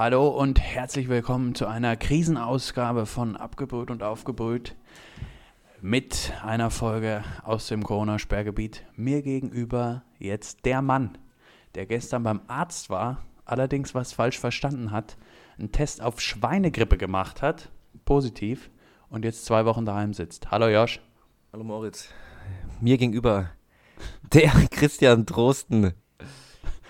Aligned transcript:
Hallo 0.00 0.28
und 0.28 0.58
herzlich 0.58 1.10
willkommen 1.10 1.54
zu 1.54 1.66
einer 1.66 1.94
Krisenausgabe 1.94 3.04
von 3.04 3.36
Abgebrüht 3.36 3.90
und 3.90 4.02
Aufgebrüht 4.02 4.74
mit 5.82 6.32
einer 6.42 6.70
Folge 6.70 7.22
aus 7.42 7.66
dem 7.66 7.82
Corona-Sperrgebiet. 7.82 8.86
Mir 8.96 9.20
gegenüber 9.20 10.02
jetzt 10.18 10.64
der 10.64 10.80
Mann, 10.80 11.18
der 11.74 11.84
gestern 11.84 12.22
beim 12.22 12.40
Arzt 12.46 12.88
war, 12.88 13.26
allerdings 13.44 13.94
was 13.94 14.14
falsch 14.14 14.38
verstanden 14.38 14.90
hat, 14.90 15.18
einen 15.58 15.70
Test 15.70 16.00
auf 16.00 16.18
Schweinegrippe 16.18 16.96
gemacht 16.96 17.42
hat, 17.42 17.70
positiv, 18.06 18.70
und 19.10 19.26
jetzt 19.26 19.44
zwei 19.44 19.66
Wochen 19.66 19.84
daheim 19.84 20.14
sitzt. 20.14 20.50
Hallo 20.50 20.70
Josh. 20.70 21.02
Hallo 21.52 21.62
Moritz. 21.62 22.08
Mir 22.80 22.96
gegenüber 22.96 23.50
der 24.32 24.48
Christian 24.70 25.26
Drosten 25.26 25.92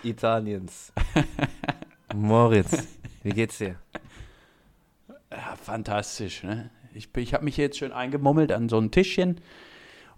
Italiens. 0.05 0.93
Moritz, 2.15 3.00
wie 3.23 3.31
geht's 3.31 3.59
dir? 3.59 3.77
Ja, 5.31 5.57
fantastisch, 5.63 6.43
ne? 6.43 6.71
Ich, 6.93 7.09
ich 7.17 7.35
habe 7.35 7.45
mich 7.45 7.57
jetzt 7.57 7.79
schön 7.79 7.93
eingemummelt 7.93 8.51
an 8.51 8.69
so 8.69 8.79
ein 8.79 8.91
Tischchen 8.91 9.41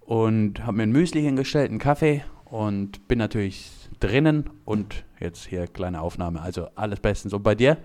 und 0.01 0.65
habe 0.65 0.79
mir 0.79 0.85
ein 0.85 0.93
Müsli 0.93 1.21
hingestellt, 1.21 1.71
einen 1.71 1.79
Kaffee 1.79 2.25
und 2.47 3.07
bin 3.09 3.19
natürlich 3.19 3.71
drinnen 4.01 4.49
und 4.65 5.05
jetzt 5.21 5.45
hier 5.47 5.67
kleine 5.67 6.01
Aufnahme. 6.01 6.41
Also 6.41 6.69
alles 6.75 7.01
bestens. 7.01 7.35
Und 7.35 7.43
bei 7.43 7.55
dir? 7.55 7.77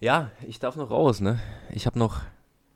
Ja, 0.00 0.30
ich 0.46 0.60
darf 0.60 0.76
noch 0.76 0.90
raus, 0.90 1.20
ne? 1.20 1.40
Ich 1.70 1.86
habe 1.86 1.98
noch, 1.98 2.20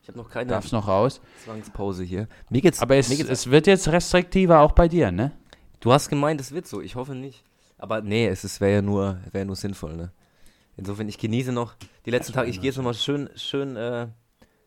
ich 0.02 0.08
habe 0.08 0.18
noch 0.18 0.28
keine 0.28 0.50
Darfst 0.50 0.72
noch 0.72 0.88
raus? 0.88 1.20
Zwangspause 1.44 2.02
hier. 2.02 2.26
Mir 2.50 2.60
geht's, 2.60 2.80
Aber 2.80 2.96
es, 2.96 3.08
mir 3.08 3.16
geht's, 3.16 3.30
es 3.30 3.50
wird 3.50 3.68
jetzt 3.68 3.88
restriktiver 3.88 4.60
auch 4.60 4.72
bei 4.72 4.88
dir, 4.88 5.12
ne? 5.12 5.32
du 5.82 5.92
hast 5.92 6.08
gemeint, 6.08 6.40
es 6.40 6.52
wird 6.52 6.66
so. 6.66 6.80
Ich 6.80 6.96
hoffe 6.96 7.14
nicht. 7.14 7.44
Aber 7.76 8.00
nee, 8.00 8.26
es 8.28 8.60
wäre 8.60 8.74
ja 8.74 8.82
nur, 8.82 9.18
wäre 9.26 9.40
ja 9.40 9.44
nur 9.44 9.56
sinnvoll, 9.56 9.96
ne? 9.96 10.12
Insofern, 10.76 11.08
ich 11.08 11.18
genieße 11.18 11.52
noch 11.52 11.74
die 12.06 12.10
letzten 12.10 12.32
Tage. 12.32 12.48
Ich 12.48 12.60
gehe 12.60 12.70
jetzt 12.70 12.76
nochmal 12.76 12.94
schön, 12.94 13.28
schön, 13.36 13.76
äh, 13.76 14.08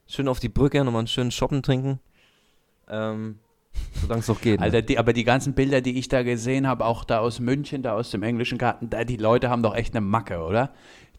schön 0.08 0.28
auf 0.28 0.39
die 0.39 0.50
Brücke, 0.50 0.84
nochmal 0.84 1.00
einen 1.00 1.08
schönen 1.08 1.31
Shoppen 1.31 1.64
trinken. 1.64 2.00
Ähm, 2.88 3.39
solange 4.02 4.22
es 4.22 4.28
noch 4.28 4.42
geht. 4.42 4.62
Alter, 4.62 4.78
ne? 4.78 4.84
die, 4.84 5.00
aber 5.00 5.14
die 5.14 5.23
ganzen 5.23 5.53
Bilder, 5.53 5.81
die 5.81 5.97
ich 5.97 6.08
da 6.08 6.23
gesehen 6.23 6.67
habe, 6.67 6.86
auch 6.86 7.03
da 7.03 7.20
aus 7.20 7.39
München, 7.39 7.81
da 7.81 7.94
aus 7.94 8.12
dem 8.12 8.23
englischen 8.23 8.58
Garten, 8.58 8.89
da, 8.89 9.03
die 9.03 9.17
Leute 9.17 9.50
haben 9.50 9.64
doch 9.64 9.75
echt 9.75 9.95
eine 9.95 10.06
Macke, 10.06 10.44
oder? 10.44 10.72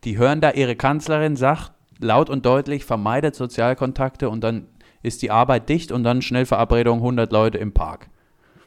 Die 0.04 0.18
hören 0.18 0.40
da 0.40 0.52
ihre 0.52 0.76
Kanzlerin 0.76 1.36
sagt 1.36 1.72
laut 1.98 2.30
und 2.30 2.44
deutlich, 2.44 2.84
vermeidet 2.84 3.34
Sozialkontakte 3.34 4.28
und 4.28 4.42
dann 4.42 4.68
ist 5.02 5.22
die 5.22 5.30
Arbeit 5.30 5.68
dicht 5.68 5.92
und 5.92 6.04
dann 6.04 6.22
schnell 6.22 6.46
Verabredung 6.46 6.98
100 6.98 7.32
Leute 7.32 7.58
im 7.58 7.72
Park. 7.72 8.08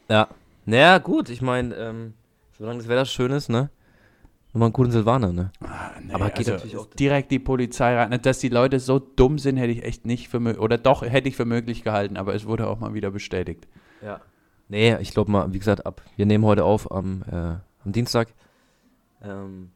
Ja. 0.10 0.28
Naja, 0.66 0.98
gut, 0.98 1.30
ich 1.30 1.42
meine, 1.42 1.76
ähm, 1.76 2.14
solange 2.58 2.80
das 2.80 2.88
Wetter 2.88 3.06
schön 3.06 3.32
ist, 3.32 3.50
ne? 3.50 3.70
Nochmal 4.52 4.68
einen 4.68 4.74
guten 4.74 4.92
Silvaner, 4.92 5.32
ne? 5.32 5.52
Nee, 6.02 6.14
Aber 6.14 6.26
geht 6.30 6.40
also 6.40 6.52
natürlich 6.54 6.78
auch- 6.78 6.88
direkt 6.96 7.30
die 7.32 7.38
Polizei 7.40 7.96
rein. 7.96 8.20
Dass 8.22 8.40
die 8.40 8.50
Leute 8.50 8.80
so 8.80 8.98
dumm 8.98 9.38
sind, 9.38 9.58
hätte 9.58 9.72
ich 9.72 9.84
echt 9.84 10.06
nicht 10.06 10.28
für 10.30 10.40
möglich, 10.40 10.62
oder 10.64 10.78
doch 10.80 11.04
hätte 11.04 11.30
ich 11.30 11.36
für 11.36 11.46
möglich 11.46 11.84
gehalten, 11.84 12.18
aber 12.18 12.34
es 12.34 12.46
wurde 12.48 12.68
auch 12.68 12.80
mal 12.80 12.94
wieder 12.96 13.12
bestätigt. 13.12 13.68
Ja. 14.02 14.22
Nee, 14.68 14.96
ich 15.02 15.12
glaube 15.12 15.32
mal, 15.32 15.54
wie 15.54 15.60
gesagt, 15.60 15.86
ab. 15.86 16.02
Wir 16.16 16.26
nehmen 16.26 16.46
heute 16.46 16.64
auf 16.64 16.92
am, 16.92 17.24
äh, 17.32 17.36
am 17.86 17.92
Dienstag. 17.92 18.30
Ähm, 19.24 19.72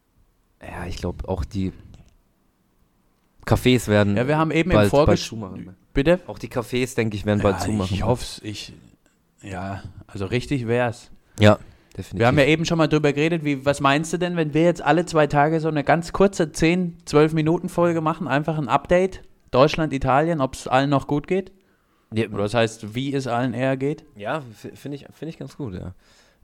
ja, 0.62 0.86
ich 0.88 0.98
glaube 0.98 1.28
auch 1.28 1.46
die 1.46 1.72
Cafés 3.46 3.88
werden 3.88 4.16
Ja, 4.16 4.28
wir 4.28 4.38
haben 4.38 4.52
eben 4.52 4.72
im 4.72 4.76
bald, 4.76 4.92
bald 4.92 5.08
Vorgespräch. 5.08 5.66
Ne? 5.66 5.76
Bitte? 5.94 6.20
Auch 6.28 6.40
die 6.40 6.48
Cafés, 6.48 6.96
denke 6.96 7.16
ich, 7.18 7.26
werden 7.26 7.42
bald 7.44 7.58
Ja, 7.60 7.66
zumachen. 7.66 7.94
ich 7.94 8.04
hoffe 8.04 8.24
es. 8.24 8.42
Ich, 8.44 8.74
ja, 9.42 9.84
also 10.08 10.26
richtig 10.26 10.66
wär's. 10.68 11.12
Ja, 11.40 11.60
definitiv. 11.98 12.20
Wir 12.20 12.28
haben 12.28 12.38
ja 12.38 12.46
eben 12.46 12.66
schon 12.66 12.78
mal 12.78 12.88
drüber 12.88 13.14
geredet, 13.14 13.44
wie, 13.44 13.66
was 13.66 13.80
meinst 13.82 14.12
du 14.14 14.18
denn, 14.18 14.36
wenn 14.36 14.54
wir 14.54 14.64
jetzt 14.64 14.82
alle 14.82 15.06
zwei 15.06 15.28
Tage 15.28 15.60
so 15.60 15.68
eine 15.68 15.84
ganz 15.84 16.12
kurze 16.14 16.52
10, 16.52 16.98
12 17.06 17.34
Minuten 17.34 17.70
Folge 17.70 18.02
machen, 18.02 18.28
einfach 18.28 18.58
ein 18.58 18.68
Update, 18.70 19.22
Deutschland, 19.52 19.94
Italien, 19.94 20.42
ob 20.42 20.56
es 20.56 20.68
allen 20.68 20.90
noch 20.90 21.08
gut 21.08 21.28
geht? 21.28 21.52
ja, 22.14 22.28
Oder 22.28 22.44
das 22.44 22.54
heißt, 22.54 22.96
wie 22.96 23.14
es 23.14 23.28
allen 23.28 23.54
eher 23.54 23.78
geht? 23.78 24.06
ja 24.16 24.42
finde 24.76 24.96
ich, 24.96 25.06
find 25.12 25.30
ich 25.30 25.38
ganz 25.40 25.58
gut, 25.58 25.74
ja. 25.74 25.94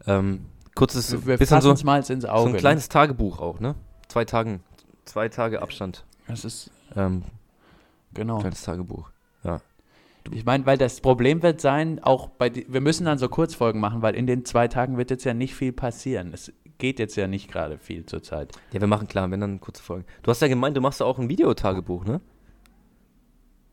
Ähm, 0.07 0.45
kurzes, 0.75 1.11
Wir, 1.11 1.25
wir 1.25 1.37
bisschen 1.37 1.61
so, 1.61 1.75
mal 1.85 1.97
ins 1.99 2.07
so 2.23 2.27
Auge. 2.29 2.51
ein 2.51 2.57
kleines 2.57 2.89
Tagebuch 2.89 3.39
auch, 3.39 3.59
ne? 3.59 3.75
Zwei 4.07 4.25
Tagen, 4.25 4.61
zwei 5.05 5.29
Tage 5.29 5.61
Abstand. 5.61 6.05
ne? 6.27 6.33
Das 6.33 6.45
ist, 6.45 6.71
Ähm, 6.95 7.23
genau. 8.13 8.39
kleines 8.39 8.63
Tagebuch. 8.63 9.09
Ich 10.31 10.45
meine, 10.45 10.65
weil 10.65 10.77
das 10.77 11.01
Problem 11.01 11.41
wird 11.41 11.61
sein, 11.61 11.99
auch 12.03 12.27
bei, 12.27 12.49
die, 12.49 12.71
wir 12.71 12.81
müssen 12.81 13.05
dann 13.05 13.17
so 13.17 13.29
Kurzfolgen 13.29 13.79
machen, 13.79 14.01
weil 14.01 14.15
in 14.15 14.27
den 14.27 14.45
zwei 14.45 14.67
Tagen 14.67 14.97
wird 14.97 15.09
jetzt 15.11 15.23
ja 15.23 15.33
nicht 15.33 15.55
viel 15.55 15.71
passieren. 15.71 16.31
Es 16.33 16.53
geht 16.77 16.99
jetzt 16.99 17.15
ja 17.15 17.27
nicht 17.27 17.51
gerade 17.51 17.77
viel 17.77 18.05
zur 18.05 18.21
Zeit. 18.21 18.51
Ja, 18.71 18.79
wir 18.79 18.87
machen 18.87 19.07
klar, 19.07 19.29
wenn 19.31 19.39
dann 19.39 19.59
kurze 19.59 19.81
Folgen. 19.81 20.05
Du 20.23 20.31
hast 20.31 20.41
ja 20.41 20.47
gemeint, 20.47 20.77
du 20.77 20.81
machst 20.81 20.99
ja 20.99 21.05
auch 21.05 21.19
ein 21.19 21.29
Videotagebuch, 21.29 22.05
ne? 22.05 22.21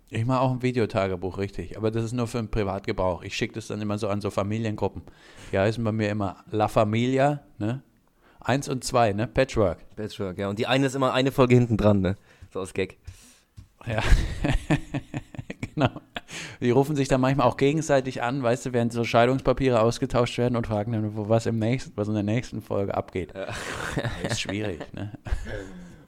Ich 0.09 0.25
mache 0.25 0.41
auch 0.41 0.53
ein 0.53 0.63
Videotagebuch, 0.63 1.39
richtig. 1.39 1.77
Aber 1.77 1.91
das 1.91 2.05
ist 2.05 2.13
nur 2.13 2.29
für 2.29 2.39
den 2.39 2.51
Privatgebrauch. 2.51 3.23
Ich 3.23 3.37
schicke 3.37 3.55
das 3.55 3.67
dann 3.67 3.83
immer 3.83 3.99
so 3.99 4.09
an 4.09 4.21
so 4.21 4.31
Familiengruppen. 4.31 5.03
Die 5.51 5.59
heißen 5.59 5.83
bei 5.83 5.93
mir 5.93 6.11
immer 6.11 6.45
La 6.51 6.69
Familia, 6.69 7.43
ne? 7.59 7.83
Eins 8.41 8.69
und 8.69 8.85
zwei, 8.85 9.13
ne? 9.13 9.27
Patchwork. 9.27 9.79
Patchwork, 9.97 10.39
ja. 10.39 10.49
Und 10.49 10.61
die 10.61 10.69
eine 10.69 10.87
ist 10.87 10.95
immer 10.95 11.13
eine 11.13 11.33
Folge 11.33 11.57
hinten 11.57 11.77
dran, 11.77 12.01
ne? 12.01 12.17
So 12.53 12.61
aus 12.61 12.73
Gag. 12.73 12.99
Ja. 13.85 14.03
genau. 15.75 15.91
Die 16.61 16.71
rufen 16.71 16.97
sich 16.97 17.09
dann 17.09 17.21
manchmal 17.21 17.47
auch 17.47 17.57
gegenseitig 17.57 18.23
an, 18.23 18.43
weißt 18.43 18.67
du, 18.67 18.73
während 18.73 18.93
so 18.93 19.05
Scheidungspapiere 19.05 19.81
ausgetauscht 19.81 20.39
werden 20.39 20.57
und 20.57 20.67
fragen 20.67 20.93
dann, 20.93 21.17
wo 21.17 21.29
was 21.29 21.47
im 21.47 21.59
nächsten, 21.59 21.97
was 21.97 22.09
in 22.09 22.15
der 22.15 22.23
nächsten 22.23 22.63
Folge 22.63 22.95
abgeht. 22.95 23.33
Ja. 23.35 23.49
Ist 24.29 24.41
schwierig, 24.41 24.81
ne? 24.93 25.13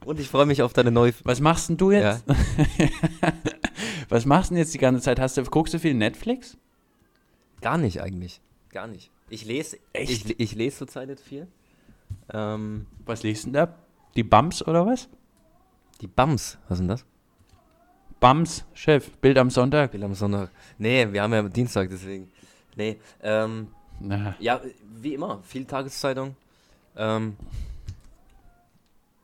Und 0.05 0.19
ich 0.21 0.29
freue 0.29 0.47
mich 0.47 0.63
auf 0.63 0.73
deine 0.73 0.91
neue. 0.91 1.13
Was 1.25 1.41
machst 1.41 1.69
denn 1.69 1.77
du 1.77 1.91
jetzt? 1.91 2.25
Was 4.09 4.25
machst 4.25 4.51
du 4.51 4.55
denn 4.55 4.63
jetzt 4.63 4.73
die 4.73 4.79
ganze 4.79 5.03
Zeit? 5.03 5.21
Hast 5.21 5.37
du, 5.37 5.43
guckst 5.43 5.75
du 5.75 5.79
viel 5.79 5.93
Netflix? 5.93 6.57
Gar 7.61 7.77
nicht 7.77 8.01
eigentlich. 8.01 8.41
Gar 8.71 8.87
nicht. 8.87 9.11
Ich 9.29 9.45
lese. 9.45 9.77
Echt? 9.93 10.31
Ich, 10.31 10.41
ich 10.41 10.55
lese 10.55 10.79
zurzeit 10.79 11.09
nicht 11.09 11.21
viel. 11.21 11.47
Ähm, 12.33 12.87
Was 13.05 13.23
liest 13.23 13.43
du 13.43 13.47
denn 13.49 13.53
da? 13.53 13.75
Die 14.17 14.23
Bums 14.23 14.67
oder 14.67 14.87
was? 14.87 15.11
die 16.01 16.07
Bums, 16.07 16.59
was 16.69 16.79
ist 16.79 16.81
denn 16.81 16.89
das? 16.89 17.05
Bums, 18.21 18.65
Chef, 18.75 19.11
Bild 19.21 19.39
am 19.39 19.51
Sonntag. 19.51 19.93
Bill 19.93 20.05
am 20.05 20.15
Sonntag. 20.15 20.51
Nee, 20.79 21.07
wir 21.13 21.23
haben 21.23 21.33
ja 21.33 21.43
Dienstag, 21.43 21.89
deswegen. 21.89 22.31
Nee, 22.77 22.99
ähm, 23.23 23.69
Na, 24.01 24.35
ja, 24.41 24.61
wie 25.01 25.15
immer, 25.15 25.41
viel 25.45 25.65
Tageszeitung. 25.65 26.35
Ähm, 26.97 27.37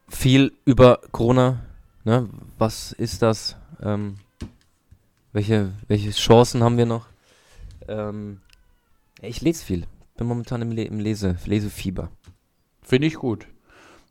viel 0.08 0.52
über 0.64 1.00
Corona. 1.10 1.60
Ne? 2.04 2.28
Was 2.58 2.92
ist 2.92 3.22
das? 3.22 3.56
Ähm, 3.82 4.16
welche, 5.32 5.72
welche 5.88 6.10
Chancen 6.10 6.62
haben 6.62 6.76
wir 6.76 6.86
noch? 6.86 7.06
Ähm, 7.88 8.40
ich 9.20 9.40
lese 9.40 9.64
viel. 9.64 9.86
Bin 10.16 10.28
momentan 10.28 10.62
im, 10.62 10.70
Le 10.70 10.84
im 10.84 11.00
Lese 11.00 11.36
Lesefieber. 11.44 12.10
Finde 12.82 13.08
ich 13.08 13.14
gut. 13.14 13.46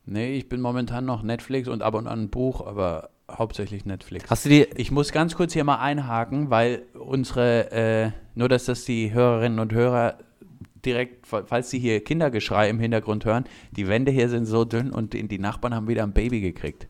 Nee, 0.04 0.36
ich 0.36 0.50
bin 0.50 0.60
momentan 0.60 1.06
noch 1.06 1.22
Netflix 1.22 1.68
und 1.68 1.82
ab 1.82 1.94
und 1.94 2.06
an 2.06 2.24
ein 2.24 2.30
Buch, 2.30 2.66
aber 2.66 3.08
hauptsächlich 3.30 3.84
Netflix. 3.84 4.30
Hast 4.30 4.44
du 4.44 4.48
die. 4.48 4.62
Ich 4.76 4.90
muss 4.90 5.12
ganz 5.12 5.34
kurz 5.34 5.52
hier 5.52 5.64
mal 5.64 5.78
einhaken, 5.78 6.50
weil 6.50 6.82
unsere, 6.94 7.70
äh, 7.72 8.10
nur 8.34 8.48
dass 8.48 8.66
das 8.66 8.84
die 8.84 9.12
Hörerinnen 9.12 9.58
und 9.58 9.72
Hörer 9.72 10.18
direkt, 10.84 11.26
fa- 11.26 11.44
falls 11.46 11.70
sie 11.70 11.78
hier 11.78 12.04
Kindergeschrei 12.04 12.68
im 12.68 12.78
Hintergrund 12.78 13.24
hören, 13.24 13.44
die 13.72 13.88
Wände 13.88 14.12
hier 14.12 14.28
sind 14.28 14.44
so 14.46 14.64
dünn 14.64 14.90
und 14.90 15.12
die, 15.14 15.26
die 15.26 15.38
Nachbarn 15.38 15.74
haben 15.74 15.88
wieder 15.88 16.02
ein 16.02 16.12
Baby 16.12 16.40
gekriegt. 16.40 16.86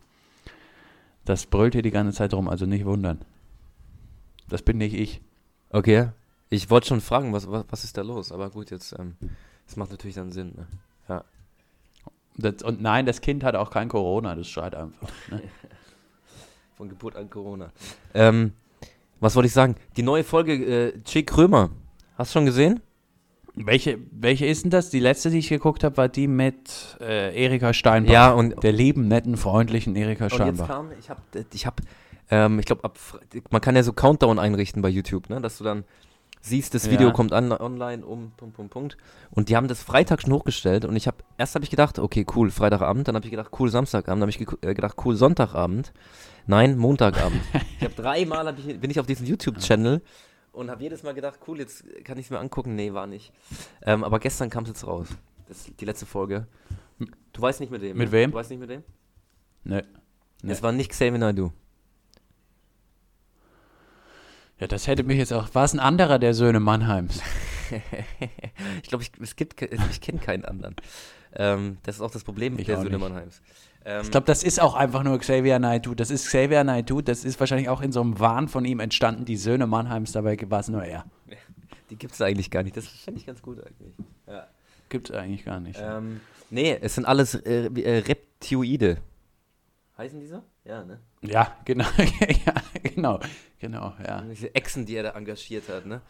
Das 1.25 1.47
brüllt 1.47 1.75
hier 1.75 1.83
die 1.83 1.91
ganze 1.93 2.12
Zeit 2.17 2.34
rum, 2.34 2.49
also 2.49 2.67
nicht 2.67 2.84
wundern. 2.84 3.21
Das 4.49 4.62
bin 4.62 4.78
nicht 4.78 4.94
ich. 4.94 5.21
Okay. 5.71 6.09
Ich 6.50 6.69
wollte 6.71 6.89
schon 6.89 7.00
fragen, 7.00 7.33
was, 7.33 7.50
was, 7.50 7.65
was 7.71 7.84
ist 7.84 7.97
da 7.97 8.03
los? 8.03 8.31
Aber 8.33 8.50
gut, 8.50 8.71
jetzt. 8.71 8.94
Ähm, 8.99 9.15
das 9.67 9.77
macht 9.77 9.91
natürlich 9.91 10.17
dann 10.17 10.31
Sinn. 10.33 10.53
Ne? 11.09 11.25
Das, 12.37 12.62
und 12.65 12.83
nein, 12.83 13.06
das 13.06 13.21
Kind 13.21 13.44
hat 13.44 13.55
auch 13.55 13.71
kein 13.71 13.89
Corona, 13.89 14.34
das 14.34 14.49
schreit 14.49 14.75
einfach. 14.75 15.09
Ne? 15.31 15.41
Von 16.76 16.88
Geburt 16.88 17.17
an 17.17 17.31
Corona. 17.31 17.71
Ähm, 18.15 18.53
was 19.21 19.37
wollte 19.37 19.47
ich 19.47 19.53
sagen? 19.53 19.76
Die 19.97 20.03
neue 20.03 20.25
Folge 20.25 20.53
äh, 20.55 21.03
Chick 21.05 21.29
Krömer. 21.29 21.71
Hast 22.19 22.32
du 22.35 22.38
schon 22.38 22.47
gesehen? 22.47 22.81
Welche, 23.55 23.99
welche 24.11 24.47
ist 24.47 24.65
denn 24.65 24.71
das? 24.71 24.91
Die 24.91 24.99
letzte, 24.99 25.31
die 25.31 25.38
ich 25.38 25.49
geguckt 25.49 25.85
habe, 25.85 25.97
war 25.97 26.09
die 26.09 26.26
mit 26.26 26.97
äh, 27.00 27.41
Erika 27.41 27.73
Steinbach. 27.73 28.12
Ja, 28.12 28.32
und, 28.32 28.61
Der 28.65 28.73
lieben, 28.73 29.06
netten, 29.06 29.37
freundlichen 29.37 29.94
Erika 29.94 30.25
und 30.25 30.32
jetzt 30.32 30.41
Steinbach. 30.41 30.67
kam, 30.67 30.91
ich 30.99 31.09
habe, 31.09 31.21
ich 31.53 31.65
habe, 31.65 31.76
ähm, 32.31 32.59
ich 32.59 32.67
glaube, 32.67 32.91
man 33.50 33.61
kann 33.61 33.76
ja 33.76 33.85
so 33.85 33.93
Countdown 33.93 34.41
einrichten 34.41 34.82
bei 34.82 34.88
YouTube, 34.88 35.31
ne? 35.31 35.41
dass 35.41 35.59
du 35.59 35.65
dann 35.65 35.85
siehst, 36.44 36.75
das 36.75 36.91
Video 36.91 37.08
Ja. 37.08 37.12
kommt 37.12 37.32
an, 37.32 37.52
online 37.52 38.05
um, 38.05 38.32
Punkt, 38.37 38.55
Punkt, 38.55 38.73
Punkt. 38.73 38.96
Und 39.31 39.49
die 39.49 39.56
haben 39.56 39.67
das 39.67 39.82
Freitag 39.82 40.23
schon 40.23 40.32
hochgestellt 40.32 40.85
und 40.85 40.94
ich 40.94 41.06
habe, 41.06 41.17
erst 41.38 41.55
habe 41.55 41.64
ich 41.64 41.70
gedacht, 41.70 41.99
okay, 41.99 42.26
cool, 42.35 42.50
Freitagabend, 42.50 43.08
dann 43.08 43.14
habe 43.14 43.25
ich 43.25 43.31
gedacht, 43.31 43.50
cool, 43.58 43.70
Samstagabend, 43.70 44.20
dann 44.20 44.29
habe 44.29 44.31
ich 44.31 44.38
ge 44.38 44.46
äh, 44.61 44.75
gedacht, 44.75 44.96
cool, 45.05 45.17
Sonntagabend. 45.17 45.93
Nein, 46.46 46.76
Montagabend. 46.76 47.41
ich 47.79 47.85
habe 47.85 47.94
dreimal, 47.94 48.46
hab 48.46 48.58
ich, 48.58 48.79
bin 48.79 48.91
ich 48.91 49.00
auf 49.00 49.06
diesen 49.06 49.26
YouTube-Channel 49.26 50.02
und 50.52 50.70
habe 50.70 50.82
jedes 50.82 51.02
Mal 51.02 51.14
gedacht, 51.14 51.41
cool, 51.49 51.58
jetzt 51.58 51.85
kann 52.05 52.19
ich 52.19 52.26
es 52.26 52.31
mir 52.31 52.38
angucken. 52.38 52.75
Nee, 52.75 52.93
war 52.93 53.06
nicht. 53.06 53.32
Ähm, 53.82 54.05
aber 54.05 54.19
gestern 54.19 54.50
kam 54.50 54.64
es 54.64 54.69
jetzt 54.69 54.87
raus. 54.87 55.08
Das, 55.49 55.64
die 55.64 55.85
letzte 55.85 56.05
Folge. 56.05 56.47
Du 57.32 57.43
weißt 57.43 57.61
nicht 57.61 57.73
mit 57.73 57.82
dem. 57.82 57.97
Mit 57.97 58.08
ne? 58.08 58.12
wem? 58.12 58.31
Du 58.31 58.37
weißt 58.37 58.50
nicht 58.50 58.61
mit 58.61 58.70
dem? 58.70 58.82
Ne. 59.64 59.85
Nee. 60.43 60.52
Es 60.52 60.62
war 60.62 60.73
nicht 60.73 60.90
Xavier 60.90 61.19
Naidoo. 61.19 61.52
Ja, 64.59 64.67
das 64.67 64.87
hätte 64.87 65.03
mich 65.03 65.19
jetzt 65.19 65.33
auch. 65.33 65.55
War 65.55 65.65
es 65.65 65.73
ein 65.73 65.81
anderer 65.81 66.19
der 66.19 66.35
Söhne 66.35 66.61
Mannheims? 66.61 67.21
ich 68.83 68.89
glaube, 68.89 69.03
ich, 69.03 69.11
es 69.21 69.37
gibt, 69.37 69.61
ich 69.62 70.01
kenne 70.01 70.21
keinen 70.21 70.45
anderen. 70.45 70.77
Ähm, 71.35 71.79
das 71.83 71.97
ist 71.97 72.01
auch 72.01 72.11
das 72.11 72.23
Problem 72.25 72.59
Ich 72.59 72.67
der 72.67 72.77
Söhne 72.77 72.91
nicht. 72.91 73.01
Mannheims. 73.01 73.43
Ähm, 73.85 74.03
Ich 74.03 74.11
glaube, 74.11 74.27
das 74.27 74.45
ist 74.45 74.61
auch 74.61 74.75
einfach 74.75 75.03
nur 75.03 75.19
Xavier 75.19 75.59
Naidoo. 75.59 75.95
Das 75.95 76.11
ist 76.11 76.27
Xavier 76.29 76.62
Naidoo. 76.62 77.01
Das 77.01 77.25
ist 77.25 77.41
wahrscheinlich 77.41 77.69
auch 77.69 77.81
in 77.81 77.91
so 77.91 78.01
einem 78.01 78.21
Wahn 78.21 78.49
von 78.49 78.65
ihm 78.65 78.79
entstanden. 78.81 79.25
Die 79.25 79.37
Söhne 79.37 79.67
Mannheims, 79.67 80.12
dabei 80.12 80.39
war 80.49 80.61
es 80.61 80.69
nur 80.69 80.85
er. 80.85 81.05
die 81.91 81.97
gibt 81.97 82.15
es 82.15 82.23
eigentlich 82.23 82.50
gar 82.50 82.62
nicht. 82.62 82.77
Das 82.77 82.87
fände 82.87 83.19
ich 83.19 83.27
ganz 83.27 83.43
gut 83.43 83.59
eigentlich. 83.59 83.95
Ja. 84.29 84.47
Gibt 84.89 85.11
es 85.11 85.17
eigentlich 85.17 85.45
gar 85.45 85.59
nicht. 85.59 85.81
Ähm, 85.83 86.21
nee, 86.50 86.79
es 86.81 86.95
sind 86.95 87.05
alles 87.07 87.35
äh, 87.35 87.67
äh, 87.67 87.99
Reptioide. 87.99 88.99
Heißen 89.99 90.21
die 90.21 90.27
so? 90.27 90.43
Ja, 90.64 90.82
ne? 90.82 90.99
Ja, 91.22 91.56
genau. 91.64 91.87
ja, 92.46 92.55
genau. 92.82 93.20
Genau, 93.58 93.94
ja. 94.06 94.22
Diese 94.22 94.55
Echsen, 94.55 94.87
die 94.87 94.96
er 94.96 95.02
da 95.02 95.11
engagiert 95.11 95.69
hat, 95.69 95.87
ne? 95.87 96.00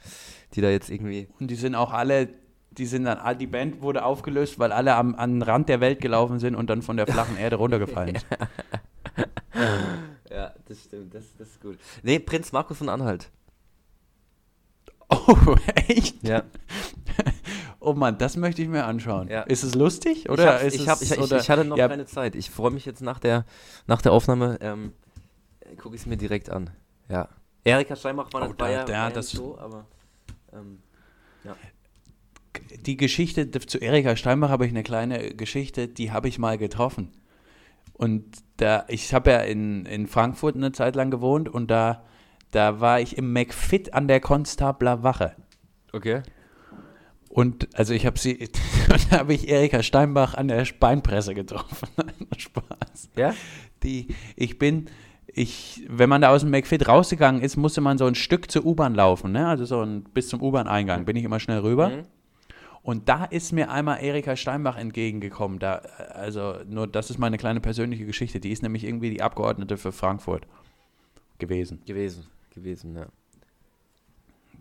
Die 0.54 0.60
da 0.60 0.70
jetzt 0.70 0.90
irgendwie. 0.90 1.28
Und 1.40 1.48
die 1.50 1.56
sind 1.56 1.74
auch 1.74 1.92
alle, 1.92 2.28
die 2.70 2.86
sind 2.86 3.04
dann, 3.04 3.38
die 3.38 3.46
Band 3.46 3.82
wurde 3.82 4.04
aufgelöst, 4.04 4.58
weil 4.58 4.72
alle 4.72 4.94
am, 4.94 5.14
an 5.16 5.34
den 5.34 5.42
Rand 5.42 5.68
der 5.68 5.80
Welt 5.80 6.00
gelaufen 6.00 6.38
sind 6.38 6.54
und 6.54 6.70
dann 6.70 6.82
von 6.82 6.96
der 6.96 7.06
flachen 7.06 7.36
Erde 7.36 7.56
runtergefallen 7.56 8.16
sind. 8.18 8.38
Ja, 10.30 10.54
das 10.66 10.84
stimmt, 10.84 11.14
das, 11.14 11.24
das 11.36 11.48
ist 11.48 11.60
gut. 11.60 11.78
Nee, 12.02 12.18
Prinz 12.18 12.52
Markus 12.52 12.78
von 12.78 12.88
Anhalt. 12.88 13.30
Oh, 15.08 15.56
echt? 15.88 16.22
Ja. 16.26 16.42
Oh 17.84 17.94
Mann, 17.94 18.18
das 18.18 18.36
möchte 18.36 18.62
ich 18.62 18.68
mir 18.68 18.84
anschauen. 18.84 19.28
Ja. 19.28 19.42
Ist 19.42 19.62
es 19.62 19.74
lustig? 19.74 20.24
ich, 20.24 20.30
Oder 20.30 20.60
ist 20.60 20.74
ich, 20.74 20.88
hab, 20.88 21.00
ich, 21.02 21.10
ich, 21.12 21.18
oder, 21.18 21.38
ich 21.38 21.50
hatte 21.50 21.64
noch 21.64 21.76
ja, 21.76 21.88
keine 21.88 22.06
Zeit. 22.06 22.34
Ich 22.34 22.50
freue 22.50 22.70
mich 22.70 22.84
jetzt 22.86 23.02
nach 23.02 23.18
der, 23.18 23.44
nach 23.86 24.00
der 24.02 24.12
Aufnahme, 24.12 24.58
ähm, 24.60 24.92
gucke 25.78 25.94
ich 25.94 26.02
es 26.02 26.06
mir 26.06 26.16
direkt 26.16 26.50
an. 26.50 26.70
Ja. 27.08 27.28
Erika 27.64 27.96
Steinbach 27.96 28.32
war, 28.32 28.42
Oh, 28.42 28.46
war 28.48 28.54
da- 28.56 28.70
ja, 28.70 28.84
da- 28.84 28.92
war 28.92 29.08
ja 29.08 29.10
das- 29.10 29.32
nicht 29.32 29.36
so, 29.36 29.58
aber 29.58 29.86
ähm, 30.52 30.78
die 32.86 32.96
Geschichte 32.96 33.50
zu 33.50 33.78
Erika 33.78 34.16
Steinbach 34.16 34.48
habe 34.50 34.64
ich 34.66 34.70
eine 34.72 34.82
kleine 34.82 35.34
Geschichte, 35.34 35.88
die 35.88 36.12
habe 36.12 36.28
ich 36.28 36.38
mal 36.38 36.58
getroffen. 36.58 37.10
Und 37.92 38.24
da, 38.56 38.84
ich 38.88 39.12
habe 39.14 39.30
ja 39.30 39.38
in, 39.40 39.86
in 39.86 40.06
Frankfurt 40.06 40.54
eine 40.56 40.72
Zeit 40.72 40.94
lang 40.96 41.10
gewohnt 41.10 41.48
und 41.48 41.70
da, 41.70 42.04
da 42.50 42.80
war 42.80 43.00
ich 43.00 43.16
im 43.18 43.32
McFit 43.32 43.94
an 43.94 44.08
der 44.08 44.20
Konstabler 44.20 45.02
Wache. 45.02 45.34
okay. 45.92 46.22
Und 47.34 47.68
also 47.76 47.94
ich 47.94 48.06
habe 48.06 48.16
sie, 48.16 48.48
und 48.92 49.12
da 49.12 49.18
habe 49.18 49.34
ich 49.34 49.48
Erika 49.48 49.82
Steinbach 49.82 50.34
an 50.34 50.46
der 50.46 50.64
Beinpresse 50.78 51.34
getroffen. 51.34 51.88
Spaß. 52.36 53.10
Ja? 53.16 53.34
Die, 53.82 54.06
ich 54.36 54.56
bin, 54.60 54.86
ich, 55.26 55.84
wenn 55.88 56.08
man 56.08 56.22
da 56.22 56.30
aus 56.30 56.42
dem 56.42 56.50
McFit 56.50 56.86
rausgegangen 56.86 57.42
ist, 57.42 57.56
musste 57.56 57.80
man 57.80 57.98
so 57.98 58.06
ein 58.06 58.14
Stück 58.14 58.52
zur 58.52 58.64
U-Bahn 58.64 58.94
laufen, 58.94 59.32
ne? 59.32 59.48
Also 59.48 59.64
so 59.64 59.80
ein, 59.80 60.04
bis 60.04 60.28
zum 60.28 60.40
U-Bahn-Eingang 60.40 61.04
bin 61.06 61.16
ich 61.16 61.24
immer 61.24 61.40
schnell 61.40 61.58
rüber. 61.58 61.88
Mhm. 61.88 62.02
Und 62.82 63.08
da 63.08 63.24
ist 63.24 63.50
mir 63.50 63.68
einmal 63.68 64.00
Erika 64.00 64.36
Steinbach 64.36 64.76
entgegengekommen. 64.76 65.58
Da, 65.58 65.82
also 66.12 66.58
nur, 66.68 66.86
das 66.86 67.10
ist 67.10 67.18
meine 67.18 67.36
kleine 67.36 67.60
persönliche 67.60 68.06
Geschichte. 68.06 68.38
Die 68.38 68.52
ist 68.52 68.62
nämlich 68.62 68.84
irgendwie 68.84 69.10
die 69.10 69.22
Abgeordnete 69.22 69.76
für 69.76 69.90
Frankfurt 69.90 70.46
gewesen. 71.38 71.82
Gewesen, 71.84 72.28
gewesen, 72.54 72.94
ja. 72.94 73.06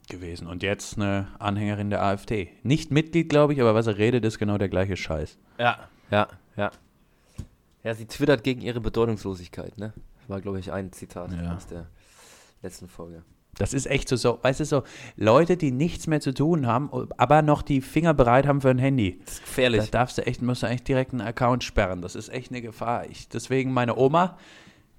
Gewesen. 0.09 0.47
Und 0.47 0.63
jetzt 0.63 0.97
eine 0.97 1.27
Anhängerin 1.39 1.89
der 1.89 2.01
AfD. 2.03 2.49
Nicht 2.63 2.91
Mitglied, 2.91 3.29
glaube 3.29 3.53
ich, 3.53 3.61
aber 3.61 3.73
was 3.75 3.87
er 3.87 3.97
redet, 3.97 4.23
ist 4.25 4.39
genau 4.39 4.57
der 4.57 4.69
gleiche 4.69 4.97
Scheiß. 4.97 5.37
Ja, 5.57 5.77
ja, 6.11 6.27
ja. 6.57 6.71
Ja, 7.83 7.93
sie 7.93 8.05
twittert 8.05 8.43
gegen 8.43 8.61
ihre 8.61 8.79
Bedeutungslosigkeit, 8.79 9.77
ne? 9.77 9.93
War, 10.27 10.39
glaube 10.39 10.59
ich, 10.59 10.71
ein 10.71 10.91
Zitat 10.93 11.31
Ja. 11.33 11.55
aus 11.55 11.67
der 11.67 11.87
letzten 12.61 12.87
Folge. 12.87 13.23
Das 13.57 13.73
ist 13.73 13.85
echt 13.85 14.09
so, 14.09 14.15
so, 14.15 14.39
weißt 14.41 14.61
du, 14.61 14.65
so 14.65 14.83
Leute, 15.15 15.57
die 15.57 15.71
nichts 15.71 16.07
mehr 16.07 16.21
zu 16.21 16.33
tun 16.33 16.65
haben, 16.65 16.89
aber 17.17 17.41
noch 17.43 17.61
die 17.61 17.81
Finger 17.81 18.13
bereit 18.15 18.47
haben 18.47 18.61
für 18.61 18.69
ein 18.69 18.79
Handy. 18.79 19.19
Das 19.25 19.33
ist 19.35 19.39
Da 19.41 19.45
gefährlich. 19.45 19.91
darfst 19.91 20.17
du 20.17 20.25
echt, 20.25 20.41
musst 20.41 20.63
du 20.63 20.67
echt 20.67 20.87
direkt 20.87 21.11
einen 21.11 21.21
Account 21.21 21.63
sperren. 21.63 22.01
Das 22.01 22.15
ist 22.15 22.29
echt 22.29 22.51
eine 22.51 22.61
Gefahr. 22.63 23.05
Ich, 23.09 23.27
deswegen 23.29 23.71
meine 23.71 23.95
Oma, 23.95 24.37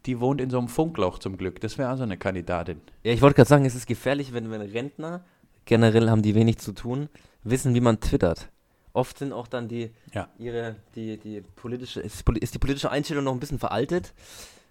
die 0.06 0.20
wohnt 0.20 0.40
in 0.40 0.50
so 0.50 0.58
einem 0.58 0.68
Funkloch 0.68 1.18
zum 1.18 1.36
Glück. 1.36 1.60
Das 1.60 1.78
wäre 1.78 1.88
also 1.88 2.02
eine 2.02 2.16
Kandidatin. 2.18 2.80
Ja, 3.02 3.12
ich 3.12 3.22
wollte 3.22 3.36
gerade 3.36 3.48
sagen, 3.48 3.64
es 3.64 3.74
ist 3.74 3.86
gefährlich, 3.86 4.32
wenn, 4.32 4.50
wenn 4.50 4.60
Rentner, 4.60 5.24
generell 5.64 6.10
haben 6.10 6.22
die 6.22 6.34
wenig 6.34 6.58
zu 6.58 6.72
tun, 6.72 7.08
wissen, 7.42 7.74
wie 7.74 7.80
man 7.80 8.00
twittert. 8.00 8.50
Oft 8.92 9.18
sind 9.18 9.32
auch 9.32 9.48
dann 9.48 9.66
die, 9.68 9.90
Ja. 10.12 10.28
ihre, 10.38 10.76
die, 10.94 11.16
die 11.18 11.40
politische, 11.40 12.00
ist, 12.00 12.28
ist 12.28 12.54
die 12.54 12.58
politische 12.58 12.90
Einstellung 12.90 13.24
noch 13.24 13.32
ein 13.32 13.40
bisschen 13.40 13.58
veraltet, 13.58 14.12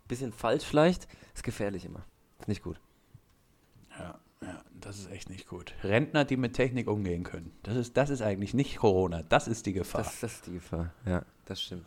bisschen 0.07 0.31
falsch 0.31 0.63
vielleicht, 0.63 1.07
ist 1.33 1.44
gefährlich 1.44 1.85
immer. 1.85 2.06
Ist 2.39 2.47
nicht 2.47 2.63
gut. 2.63 2.80
Ja, 4.00 4.19
ja, 4.41 4.62
das 4.80 4.97
ist 5.00 5.12
echt 5.12 5.30
nicht 5.30 5.47
gut. 5.47 5.74
Rentner, 5.83 6.25
die 6.25 6.38
mit 6.38 6.53
Technik 6.53 6.88
umgehen 6.88 7.24
können. 7.24 7.51
Das 7.63 7.75
ist, 7.75 7.97
das 7.97 8.09
ist 8.09 8.21
eigentlich 8.21 8.53
nicht 8.53 8.77
Corona. 8.77 9.24
Das 9.24 9.47
ist 9.47 9.65
die 9.65 9.74
Gefahr. 9.74 10.03
Das, 10.03 10.19
das 10.21 10.33
ist 10.35 10.47
die 10.47 10.53
Gefahr, 10.53 10.94
ja, 11.06 11.24
das 11.45 11.62
stimmt. 11.62 11.85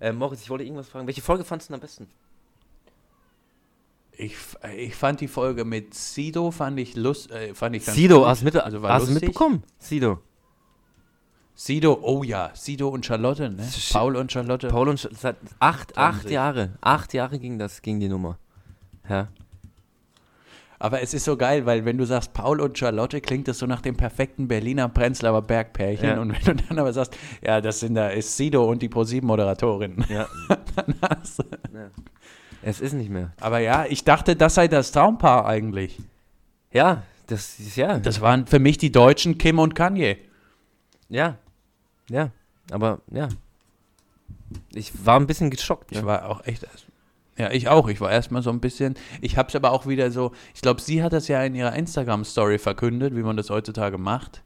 Äh, 0.00 0.12
Moritz, 0.12 0.42
ich 0.42 0.50
wollte 0.50 0.64
irgendwas 0.64 0.88
fragen. 0.88 1.06
Welche 1.06 1.22
Folge 1.22 1.44
fandest 1.44 1.70
du 1.70 1.74
am 1.74 1.80
besten? 1.80 2.08
Ich, 4.16 4.36
ich 4.76 4.94
fand 4.94 5.20
die 5.20 5.28
Folge 5.28 5.64
mit 5.64 5.94
Sido, 5.94 6.50
fand 6.50 6.78
ich 6.78 6.94
lust, 6.94 7.30
äh, 7.30 7.54
fand 7.54 7.76
ich 7.76 7.84
ganz 7.84 7.96
Sido, 7.96 8.20
gut. 8.20 8.28
hast 8.28 8.42
du 8.42 8.44
mit, 8.46 8.56
also 8.56 8.82
war 8.82 8.92
hast 8.92 9.10
mitbekommen? 9.10 9.62
Sido. 9.78 10.20
Sido, 11.56 11.98
oh 12.02 12.22
ja, 12.24 12.50
Sido 12.54 12.88
und 12.88 13.06
Charlotte, 13.06 13.48
ne? 13.48 13.68
Paul 13.92 14.16
und 14.16 14.32
Charlotte. 14.32 14.68
Paul 14.68 14.88
und 14.88 14.98
Sch 14.98 15.08
seit 15.12 15.36
acht, 15.60 15.96
acht 15.96 16.28
Jahre. 16.28 16.72
Acht 16.80 17.14
Jahre 17.14 17.38
ging 17.38 17.58
das, 17.58 17.80
ging 17.80 18.00
die 18.00 18.08
Nummer. 18.08 18.38
Ja. 19.08 19.28
Aber 20.80 21.00
es 21.00 21.14
ist 21.14 21.24
so 21.24 21.36
geil, 21.36 21.64
weil 21.64 21.84
wenn 21.84 21.96
du 21.96 22.04
sagst 22.04 22.34
Paul 22.34 22.60
und 22.60 22.76
Charlotte, 22.76 23.20
klingt 23.20 23.48
das 23.48 23.58
so 23.58 23.66
nach 23.66 23.80
dem 23.80 23.96
perfekten 23.96 24.48
Berliner 24.48 24.88
Prenzlauer 24.88 25.42
Bergpärchen. 25.42 26.08
Ja. 26.08 26.20
Und 26.20 26.32
wenn 26.32 26.56
du 26.56 26.62
dann 26.64 26.78
aber 26.78 26.92
sagst, 26.92 27.16
ja, 27.42 27.60
das 27.60 27.80
sind 27.80 27.94
da 27.94 28.08
ist 28.08 28.36
Sido 28.36 28.68
und 28.68 28.82
die 28.82 28.88
Pro7-Moderatorin. 28.88 30.04
ja. 30.08 30.26
dann 30.76 30.94
hast 31.00 31.38
du. 31.38 31.44
ja. 31.72 31.90
Es 32.66 32.80
ist 32.80 32.94
nicht 32.94 33.10
mehr. 33.10 33.32
Aber 33.40 33.58
ja, 33.58 33.84
ich 33.88 34.04
dachte, 34.04 34.36
das 34.36 34.54
sei 34.54 34.68
das 34.68 34.90
Traumpaar 34.92 35.46
eigentlich. 35.46 35.98
Ja, 36.72 37.02
das 37.26 37.58
ist 37.60 37.76
ja. 37.76 37.98
Das 37.98 38.20
waren 38.20 38.46
für 38.46 38.58
mich 38.58 38.78
die 38.78 38.90
Deutschen 38.90 39.38
Kim 39.38 39.58
und 39.58 39.74
Kanye. 39.74 40.16
ja. 41.08 41.36
Ja. 42.10 42.30
Aber 42.70 43.00
ja. 43.10 43.28
Ich 44.74 44.92
war 45.06 45.18
ein 45.18 45.26
bisschen 45.26 45.50
geschockt. 45.50 45.92
Ich 45.92 45.98
Ne? 46.00 46.06
war 46.06 46.28
auch 46.28 46.44
echt. 46.46 46.66
Ja, 47.36 47.50
ich 47.50 47.68
auch. 47.68 47.88
Ich 47.88 48.00
war 48.00 48.10
erstmal 48.10 48.42
so 48.42 48.50
ein 48.50 48.60
bisschen. 48.60 48.94
Ich 49.20 49.36
habe 49.36 49.48
es 49.48 49.56
aber 49.56 49.72
auch 49.72 49.86
wieder 49.86 50.10
so. 50.10 50.32
Ich 50.54 50.60
glaube, 50.60 50.80
sie 50.80 51.02
hat 51.02 51.12
das 51.12 51.28
ja 51.28 51.42
in 51.44 51.54
ihrer 51.54 51.74
Instagram-Story 51.74 52.58
verkündet, 52.58 53.14
wie 53.16 53.22
man 53.22 53.36
das 53.36 53.50
heutzutage 53.50 53.98
macht. 53.98 54.42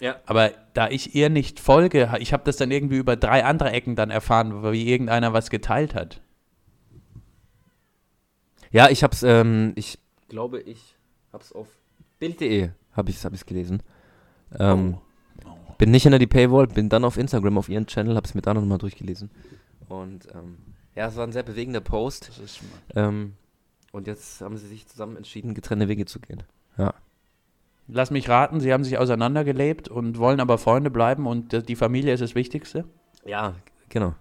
Ja. 0.00 0.16
Aber 0.26 0.50
da 0.74 0.88
ich 0.88 1.14
ihr 1.14 1.30
nicht 1.30 1.60
folge, 1.60 2.10
ich 2.18 2.32
habe 2.32 2.44
das 2.44 2.56
dann 2.56 2.70
irgendwie 2.70 2.96
über 2.96 3.16
drei 3.16 3.44
andere 3.44 3.70
Ecken 3.70 3.96
dann 3.96 4.10
erfahren, 4.10 4.62
wie 4.72 4.88
irgendeiner 4.90 5.32
was 5.32 5.48
geteilt 5.50 5.94
hat. 5.94 6.20
Ja, 8.76 8.90
ich 8.90 9.02
hab's, 9.02 9.22
ähm, 9.22 9.72
ich 9.74 9.98
glaube, 10.28 10.60
ich 10.60 10.96
hab's 11.32 11.50
auf 11.50 11.66
Bild.de 12.18 12.68
habe 12.92 13.10
ich's, 13.10 13.24
hab 13.24 13.32
ich's 13.32 13.46
gelesen. 13.46 13.82
Ähm, 14.58 14.98
oh. 15.46 15.48
Bin 15.78 15.90
nicht 15.90 16.02
hinter 16.02 16.18
die 16.18 16.26
Paywall, 16.26 16.66
bin 16.66 16.90
dann 16.90 17.02
auf 17.02 17.16
Instagram 17.16 17.56
auf 17.56 17.70
ihren 17.70 17.86
Channel, 17.86 18.16
hab's 18.16 18.34
mir 18.34 18.42
da 18.42 18.52
nochmal 18.52 18.76
durchgelesen. 18.76 19.30
Und 19.88 20.28
ähm, 20.34 20.58
ja, 20.94 21.06
es 21.06 21.16
war 21.16 21.26
ein 21.26 21.32
sehr 21.32 21.42
bewegender 21.42 21.80
Post. 21.80 22.28
Das 22.28 22.38
ist 22.38 22.60
Ähm, 22.94 23.36
und 23.92 24.06
jetzt 24.06 24.42
haben 24.42 24.58
sie 24.58 24.66
sich 24.66 24.86
zusammen 24.86 25.16
entschieden, 25.16 25.54
getrennte 25.54 25.88
Wege 25.88 26.04
zu 26.04 26.20
gehen. 26.20 26.42
Lass 27.88 28.10
mich 28.10 28.28
raten, 28.28 28.60
sie 28.60 28.74
haben 28.74 28.84
sich 28.84 28.98
auseinandergelebt 28.98 29.88
und 29.88 30.18
wollen 30.18 30.38
aber 30.38 30.58
Freunde 30.58 30.90
bleiben 30.90 31.26
und 31.26 31.66
die 31.66 31.76
Familie 31.76 32.12
ist 32.12 32.20
das 32.20 32.34
Wichtigste. 32.34 32.84
Ja, 33.24 33.54
genau. 33.88 34.14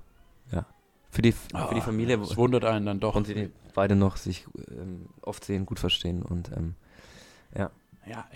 Ja. 0.53 0.65
Für 1.09 1.21
die, 1.21 1.33
für 1.33 1.75
die 1.75 1.81
Familie 1.81 2.17
Das 2.19 2.37
wundert 2.37 2.63
einen 2.63 2.85
dann 2.85 3.01
doch. 3.01 3.15
und 3.15 3.27
sie 3.27 3.51
beide 3.75 3.95
noch 3.95 4.17
sich 4.17 4.47
ähm, 4.71 5.07
oft 5.21 5.45
sehen, 5.45 5.65
gut 5.65 5.79
verstehen 5.79 6.23
und 6.23 6.51
ähm, 6.55 6.75
Ja, 7.55 7.71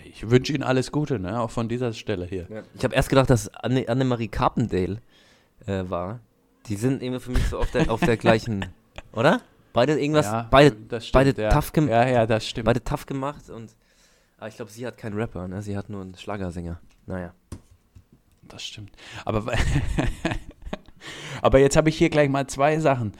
ich 0.04 0.30
wünsche 0.30 0.52
Ihnen 0.52 0.62
alles 0.62 0.92
Gute, 0.92 1.18
ne? 1.18 1.40
auch 1.40 1.50
von 1.50 1.68
dieser 1.68 1.92
Stelle 1.92 2.26
hier. 2.26 2.46
Ich 2.74 2.84
habe 2.84 2.94
erst 2.94 3.08
gedacht, 3.08 3.30
dass 3.30 3.48
Anne 3.54 3.88
Annemarie 3.88 4.28
Carpendale 4.28 5.00
äh, 5.66 5.84
war. 5.88 6.20
Die 6.66 6.76
sind 6.76 7.02
irgendwie 7.02 7.20
für 7.20 7.30
mich 7.30 7.46
so 7.48 7.58
auf 7.58 7.70
der, 7.70 7.90
auf 7.90 8.00
der 8.00 8.16
gleichen, 8.16 8.66
oder? 9.12 9.40
Beide 9.72 9.98
irgendwas, 10.00 10.26
ja, 10.26 10.48
beide, 10.50 10.76
stimmt, 11.00 11.12
beide 11.12 11.42
ja. 11.42 11.50
tough 11.50 11.72
Ja, 11.76 12.08
ja, 12.08 12.26
das 12.26 12.46
stimmt. 12.46 12.66
beide 12.66 12.82
tough 12.82 13.06
gemacht 13.06 13.48
und 13.50 13.74
aber 14.40 14.48
ich 14.48 14.56
glaube, 14.56 14.70
sie 14.70 14.86
hat 14.86 14.96
keinen 14.96 15.18
Rapper, 15.18 15.46
ne? 15.48 15.60
Sie 15.60 15.76
hat 15.76 15.90
nur 15.90 16.00
einen 16.00 16.14
Schlagersänger. 16.14 16.80
Naja. 17.04 17.34
Das 18.48 18.62
stimmt. 18.62 18.90
Aber, 19.26 19.52
aber 21.42 21.58
jetzt 21.58 21.76
habe 21.76 21.90
ich 21.90 21.98
hier 21.98 22.08
gleich 22.08 22.30
mal 22.30 22.46
zwei 22.46 22.78
Sachen. 22.78 23.12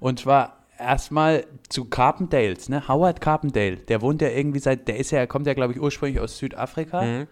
Und 0.00 0.18
zwar 0.18 0.63
erstmal 0.84 1.44
zu 1.68 1.86
Carpendales, 1.86 2.68
ne? 2.68 2.86
Howard 2.88 3.20
Carpendale, 3.20 3.76
der 3.76 4.00
wohnt 4.02 4.22
ja 4.22 4.28
irgendwie 4.28 4.58
seit, 4.60 4.86
der 4.88 4.96
ist 4.98 5.10
ja, 5.10 5.26
kommt 5.26 5.46
ja, 5.46 5.54
glaube 5.54 5.72
ich, 5.72 5.80
ursprünglich 5.80 6.20
aus 6.20 6.38
Südafrika, 6.38 7.02
Mhm. 7.02 7.26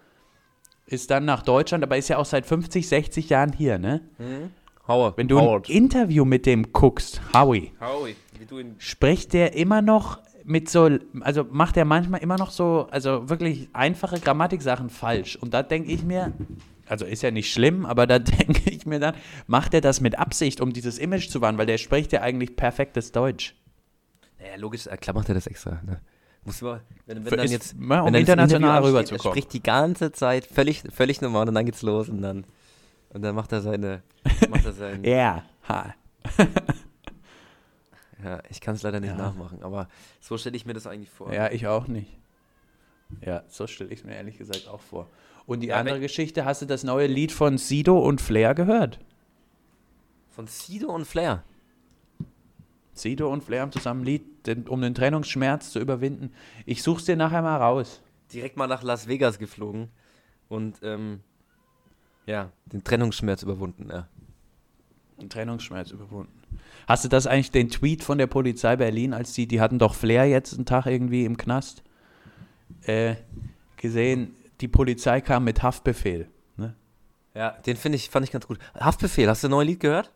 ist 0.86 1.10
dann 1.10 1.24
nach 1.24 1.42
Deutschland, 1.42 1.84
aber 1.84 1.96
ist 1.96 2.08
ja 2.08 2.18
auch 2.18 2.24
seit 2.24 2.46
50, 2.46 2.88
60 2.88 3.28
Jahren 3.30 3.52
hier, 3.52 3.78
ne? 3.78 4.00
Mhm. 4.18 4.50
Howard. 4.88 5.16
Wenn 5.16 5.28
du 5.28 5.40
Howard. 5.40 5.68
ein 5.68 5.72
Interview 5.72 6.24
mit 6.24 6.44
dem 6.44 6.72
guckst, 6.72 7.20
Howie, 7.32 7.72
Howie, 7.80 8.16
spricht 8.78 9.32
der 9.32 9.54
immer 9.54 9.80
noch 9.80 10.18
mit 10.44 10.68
so, 10.68 10.90
also 11.20 11.44
macht 11.48 11.76
er 11.76 11.84
manchmal 11.84 12.20
immer 12.20 12.36
noch 12.36 12.50
so, 12.50 12.88
also 12.90 13.28
wirklich 13.30 13.68
einfache 13.72 14.18
Grammatiksachen 14.18 14.90
falsch. 14.90 15.36
Und 15.36 15.54
da 15.54 15.62
denke 15.62 15.92
ich 15.92 16.02
mir, 16.02 16.32
also 16.86 17.04
ist 17.04 17.22
ja 17.22 17.30
nicht 17.30 17.52
schlimm, 17.52 17.86
aber 17.86 18.06
da 18.06 18.18
denke 18.18 18.70
ich 18.70 18.86
mir 18.86 18.98
dann, 19.00 19.14
macht 19.46 19.74
er 19.74 19.80
das 19.80 20.00
mit 20.00 20.18
Absicht, 20.18 20.60
um 20.60 20.72
dieses 20.72 20.98
Image 20.98 21.28
zu 21.28 21.40
wahren, 21.40 21.58
weil 21.58 21.66
der 21.66 21.78
spricht 21.78 22.12
ja 22.12 22.20
eigentlich 22.22 22.56
perfektes 22.56 23.12
Deutsch. 23.12 23.54
Ja, 24.38 24.56
logisch, 24.56 24.86
äh, 24.86 24.96
klar 24.96 25.14
macht 25.14 25.28
er 25.28 25.34
das 25.34 25.46
extra. 25.46 25.80
Ne? 25.86 26.00
Muss 26.44 26.60
man, 26.60 26.80
wenn, 27.06 27.24
wenn 27.24 27.36
dann 27.36 27.44
ist- 27.46 27.52
jetzt, 27.52 27.72
ja, 27.78 27.78
um 28.00 28.06
wenn 28.06 28.12
dann 28.12 28.16
international 28.16 28.82
rüberzukommen. 28.84 29.26
Er 29.26 29.30
spricht 29.30 29.52
die 29.52 29.62
ganze 29.62 30.10
Zeit 30.12 30.44
völlig, 30.46 30.82
völlig 30.92 31.20
normal 31.20 31.48
und 31.48 31.54
dann 31.54 31.64
geht's 31.64 31.82
los 31.82 32.08
und 32.08 32.20
dann, 32.22 32.44
und 33.10 33.22
dann 33.22 33.34
macht 33.36 33.52
er 33.52 33.60
seine, 33.60 34.02
macht 34.50 34.64
er 34.64 34.72
sein, 34.72 35.04
Ja, 35.04 35.44
ha. 35.68 35.94
ja, 38.24 38.40
ich 38.50 38.60
kann 38.60 38.74
es 38.74 38.82
leider 38.82 39.00
nicht 39.00 39.10
Ja. 39.10 39.16
nachmachen, 39.16 39.62
aber 39.62 39.88
so 40.20 40.38
stelle 40.38 40.56
ich 40.56 40.66
mir 40.66 40.74
das 40.74 40.86
eigentlich 40.86 41.10
vor. 41.10 41.32
Ja, 41.32 41.50
ich 41.50 41.66
auch 41.66 41.86
nicht. 41.88 42.10
Ja, 43.20 43.44
so 43.48 43.66
stelle 43.66 43.90
ich 43.90 44.00
es 44.00 44.04
mir 44.04 44.14
ehrlich 44.14 44.38
gesagt 44.38 44.68
auch 44.68 44.80
vor. 44.80 45.08
Und 45.46 45.60
die 45.60 45.68
Ja, 45.68 45.76
andere 45.76 46.00
Geschichte, 46.00 46.44
hast 46.44 46.62
du 46.62 46.66
das 46.66 46.84
neue 46.84 47.06
Lied 47.06 47.32
von 47.32 47.58
Sido 47.58 47.98
und 47.98 48.20
Flair 48.20 48.54
gehört? 48.54 48.98
Von 50.30 50.46
Sido 50.46 50.92
und 50.92 51.06
Flair. 51.06 51.44
Sido 52.94 53.32
und 53.32 53.42
Flair 53.42 53.62
haben 53.62 53.72
zusammen 53.72 54.02
ein 54.02 54.06
Lied, 54.06 54.46
den, 54.46 54.68
um 54.68 54.80
den 54.80 54.94
Trennungsschmerz 54.94 55.70
zu 55.70 55.80
überwinden. 55.80 56.32
Ich 56.66 56.82
such's 56.82 57.04
dir 57.04 57.16
nachher 57.16 57.42
mal 57.42 57.56
raus. 57.56 58.02
Direkt 58.32 58.56
mal 58.56 58.66
nach 58.66 58.82
Las 58.82 59.08
Vegas 59.08 59.38
geflogen 59.38 59.88
und, 60.48 60.78
ähm, 60.82 61.20
ja, 62.26 62.50
den 62.66 62.84
Trennungsschmerz 62.84 63.42
überwunden, 63.42 63.88
ja. 63.90 64.08
Den 65.20 65.28
Trennungsschmerz 65.28 65.90
überwunden. 65.90 66.32
Hast 66.86 67.04
du 67.04 67.08
das 67.08 67.26
eigentlich, 67.26 67.50
den 67.50 67.70
Tweet 67.70 68.02
von 68.02 68.18
der 68.18 68.26
Polizei 68.26 68.76
Berlin, 68.76 69.14
als 69.14 69.32
die, 69.32 69.46
die 69.46 69.60
hatten 69.60 69.78
doch 69.78 69.94
Flair 69.94 70.26
jetzt 70.26 70.54
einen 70.54 70.66
Tag 70.66 70.86
irgendwie 70.86 71.24
im 71.24 71.36
Knast, 71.36 71.82
äh, 72.82 73.16
gesehen, 73.76 74.34
die 74.60 74.68
Polizei 74.68 75.20
kam 75.20 75.44
mit 75.44 75.62
Haftbefehl. 75.62 76.28
Ne? 76.56 76.74
Ja, 77.34 77.50
den 77.50 77.76
finde 77.76 77.96
ich, 77.96 78.10
fand 78.10 78.24
ich 78.24 78.32
ganz 78.32 78.46
gut. 78.46 78.58
Haftbefehl, 78.78 79.28
hast 79.28 79.42
du 79.42 79.48
ein 79.48 79.52
neues 79.52 79.66
Lied 79.68 79.80
gehört? 79.80 80.12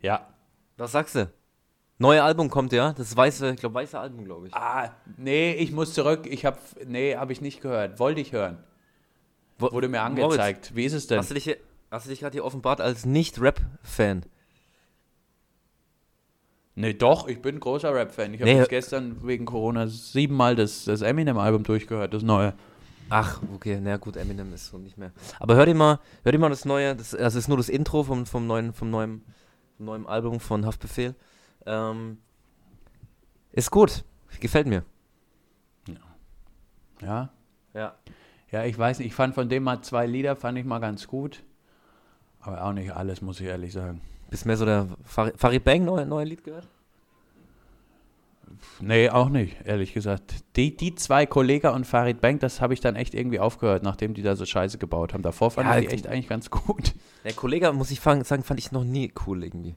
Ja. 0.00 0.26
Was 0.76 0.92
sagst 0.92 1.14
du? 1.14 1.30
Neue 1.98 2.22
Album 2.22 2.50
kommt 2.50 2.72
ja, 2.74 2.92
das 2.92 3.16
weiße, 3.16 3.52
ich 3.52 3.56
glaube 3.60 3.74
weiße 3.76 3.98
Album, 3.98 4.24
glaube 4.26 4.48
ich. 4.48 4.54
Ah, 4.54 4.94
nee, 5.16 5.54
ich 5.54 5.72
muss 5.72 5.94
zurück. 5.94 6.26
Ich 6.26 6.44
hab, 6.44 6.58
nee, 6.86 7.16
habe 7.16 7.32
ich 7.32 7.40
nicht 7.40 7.62
gehört. 7.62 7.98
Wollte 7.98 8.20
ich 8.20 8.32
hören. 8.32 8.58
Wo- 9.58 9.72
Wurde 9.72 9.88
mir 9.88 10.06
Moritz, 10.10 10.24
angezeigt. 10.24 10.76
Wie 10.76 10.84
ist 10.84 10.92
es 10.92 11.06
denn? 11.06 11.18
Hast 11.18 11.30
du 11.30 11.34
dich, 11.34 11.44
hier- 11.44 11.56
hast 11.90 12.04
du 12.04 12.10
dich 12.10 12.20
gerade 12.20 12.34
hier 12.34 12.44
offenbart 12.44 12.82
als 12.82 13.06
Nicht-Rap-Fan? 13.06 14.26
Nee, 16.78 16.92
doch, 16.92 17.26
ich 17.26 17.40
bin 17.40 17.58
großer 17.58 17.92
Rap-Fan. 17.92 18.34
Ich 18.34 18.40
habe 18.42 18.50
Nee, 18.50 18.58
jetzt 18.58 18.68
gestern 18.68 19.26
wegen 19.26 19.46
Corona 19.46 19.86
siebenmal 19.86 20.54
das, 20.54 20.84
das 20.84 21.00
Eminem-Album 21.00 21.62
durchgehört, 21.62 22.12
das 22.12 22.22
neue. 22.22 22.52
Ach, 23.08 23.40
okay, 23.54 23.80
na 23.82 23.96
gut, 23.96 24.16
Eminem 24.16 24.52
ist 24.52 24.66
so 24.66 24.76
nicht 24.76 24.98
mehr. 24.98 25.10
Aber 25.40 25.54
hör 25.54 25.64
dir 25.64 25.74
mal, 25.74 26.00
hör 26.22 26.32
dir 26.32 26.38
mal 26.38 26.50
das 26.50 26.66
neue, 26.66 26.94
das, 26.94 27.10
das 27.12 27.34
ist 27.34 27.48
nur 27.48 27.56
das 27.56 27.70
Intro 27.70 28.02
vom, 28.02 28.26
vom, 28.26 28.46
neuen, 28.46 28.74
vom, 28.74 28.90
neuen, 28.90 29.24
vom 29.78 29.86
neuen 29.86 30.06
Album 30.06 30.38
von 30.38 30.66
Haftbefehl. 30.66 31.14
Ähm, 31.64 32.18
ist 33.52 33.70
gut, 33.70 34.04
gefällt 34.40 34.66
mir. 34.66 34.84
Ja. 37.00 37.30
Ja. 37.72 37.94
Ja, 38.50 38.64
ich 38.64 38.78
weiß 38.78 38.98
nicht, 38.98 39.08
ich 39.08 39.14
fand 39.14 39.34
von 39.34 39.48
dem 39.48 39.62
mal 39.62 39.80
zwei 39.80 40.06
Lieder, 40.06 40.36
fand 40.36 40.58
ich 40.58 40.64
mal 40.64 40.78
ganz 40.78 41.06
gut. 41.06 41.42
Aber 42.40 42.64
auch 42.64 42.72
nicht 42.72 42.92
alles, 42.92 43.22
muss 43.22 43.40
ich 43.40 43.46
ehrlich 43.46 43.72
sagen. 43.72 44.02
Bist 44.30 44.46
mehr 44.46 44.56
so 44.56 44.64
der 44.64 44.88
Farid, 45.04 45.38
Farid 45.38 45.64
Bang, 45.64 45.84
neue, 45.84 46.06
neue 46.06 46.24
Lied 46.24 46.44
gehört? 46.44 46.66
Nee, 48.80 49.08
auch 49.08 49.28
nicht, 49.28 49.56
ehrlich 49.64 49.94
gesagt. 49.94 50.34
Die, 50.56 50.76
die 50.76 50.94
zwei, 50.94 51.26
Kollega 51.26 51.70
und 51.70 51.86
Farid 51.86 52.20
Bank, 52.20 52.40
das 52.40 52.60
habe 52.60 52.74
ich 52.74 52.80
dann 52.80 52.96
echt 52.96 53.14
irgendwie 53.14 53.40
aufgehört, 53.40 53.82
nachdem 53.82 54.14
die 54.14 54.22
da 54.22 54.36
so 54.36 54.44
Scheiße 54.44 54.78
gebaut 54.78 55.14
haben. 55.14 55.22
Davor 55.22 55.50
fand 55.50 55.68
Ja, 55.68 55.78
ich 55.78 55.88
die 55.88 55.94
echt 55.94 56.06
eigentlich 56.06 56.28
ganz 56.28 56.50
gut. 56.50 56.94
Der 57.24 57.32
Kollege, 57.32 57.72
muss 57.72 57.90
ich 57.90 58.00
sagen, 58.00 58.24
fand 58.24 58.60
ich 58.60 58.72
noch 58.72 58.84
nie 58.84 59.12
cool 59.26 59.44
irgendwie. 59.44 59.74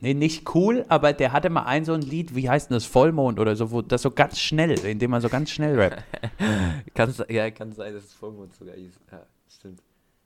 Nee, 0.00 0.14
nicht 0.14 0.54
cool, 0.54 0.84
aber 0.88 1.12
der 1.12 1.32
hatte 1.32 1.50
mal 1.50 1.62
ein 1.62 1.84
so 1.84 1.94
ein 1.94 2.02
Lied, 2.02 2.34
wie 2.34 2.48
heißt 2.48 2.68
denn 2.68 2.74
das, 2.74 2.84
Vollmond 2.84 3.38
oder 3.40 3.56
so, 3.56 3.70
wo 3.70 3.80
das 3.80 4.02
so 4.02 4.10
ganz 4.10 4.38
schnell, 4.38 4.72
in 4.84 4.98
dem 4.98 5.10
man 5.10 5.22
so 5.22 5.28
ganz 5.28 5.50
schnell 5.50 5.80
rappt. 5.80 6.04
Kann, 6.94 7.14
ja, 7.28 7.50
kann 7.50 7.72
sein, 7.72 7.94
dass 7.94 8.04
es 8.04 8.12
Vollmond 8.12 8.54
sogar 8.54 8.74
hieß. 8.74 8.92
Ja, 9.10 9.22
stimmt. 9.48 9.80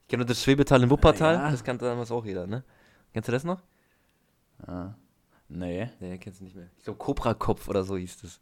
Ich 0.09 0.11
kenne 0.11 0.21
nur 0.21 0.27
das 0.27 0.41
Schwebetal 0.41 0.81
in 0.81 0.89
Wuppertal, 0.89 1.35
Ja. 1.35 1.51
das 1.51 1.63
kannte 1.63 1.85
damals 1.85 2.09
auch 2.09 2.25
jeder, 2.25 2.47
ne? 2.47 2.63
Kennst 3.13 3.27
du 3.27 3.31
das 3.31 3.43
noch? 3.43 3.61
Ah, 4.65 4.95
nee. 5.49 5.87
Nee, 5.99 6.17
kennst 6.17 6.39
du 6.39 6.45
nicht 6.45 6.55
mehr. 6.55 6.65
Ich 6.79 6.83
glaube, 6.83 6.97
Cobra-Kopf 6.97 7.67
oder 7.67 7.83
so 7.83 7.95
hieß 7.95 8.21
das. 8.23 8.39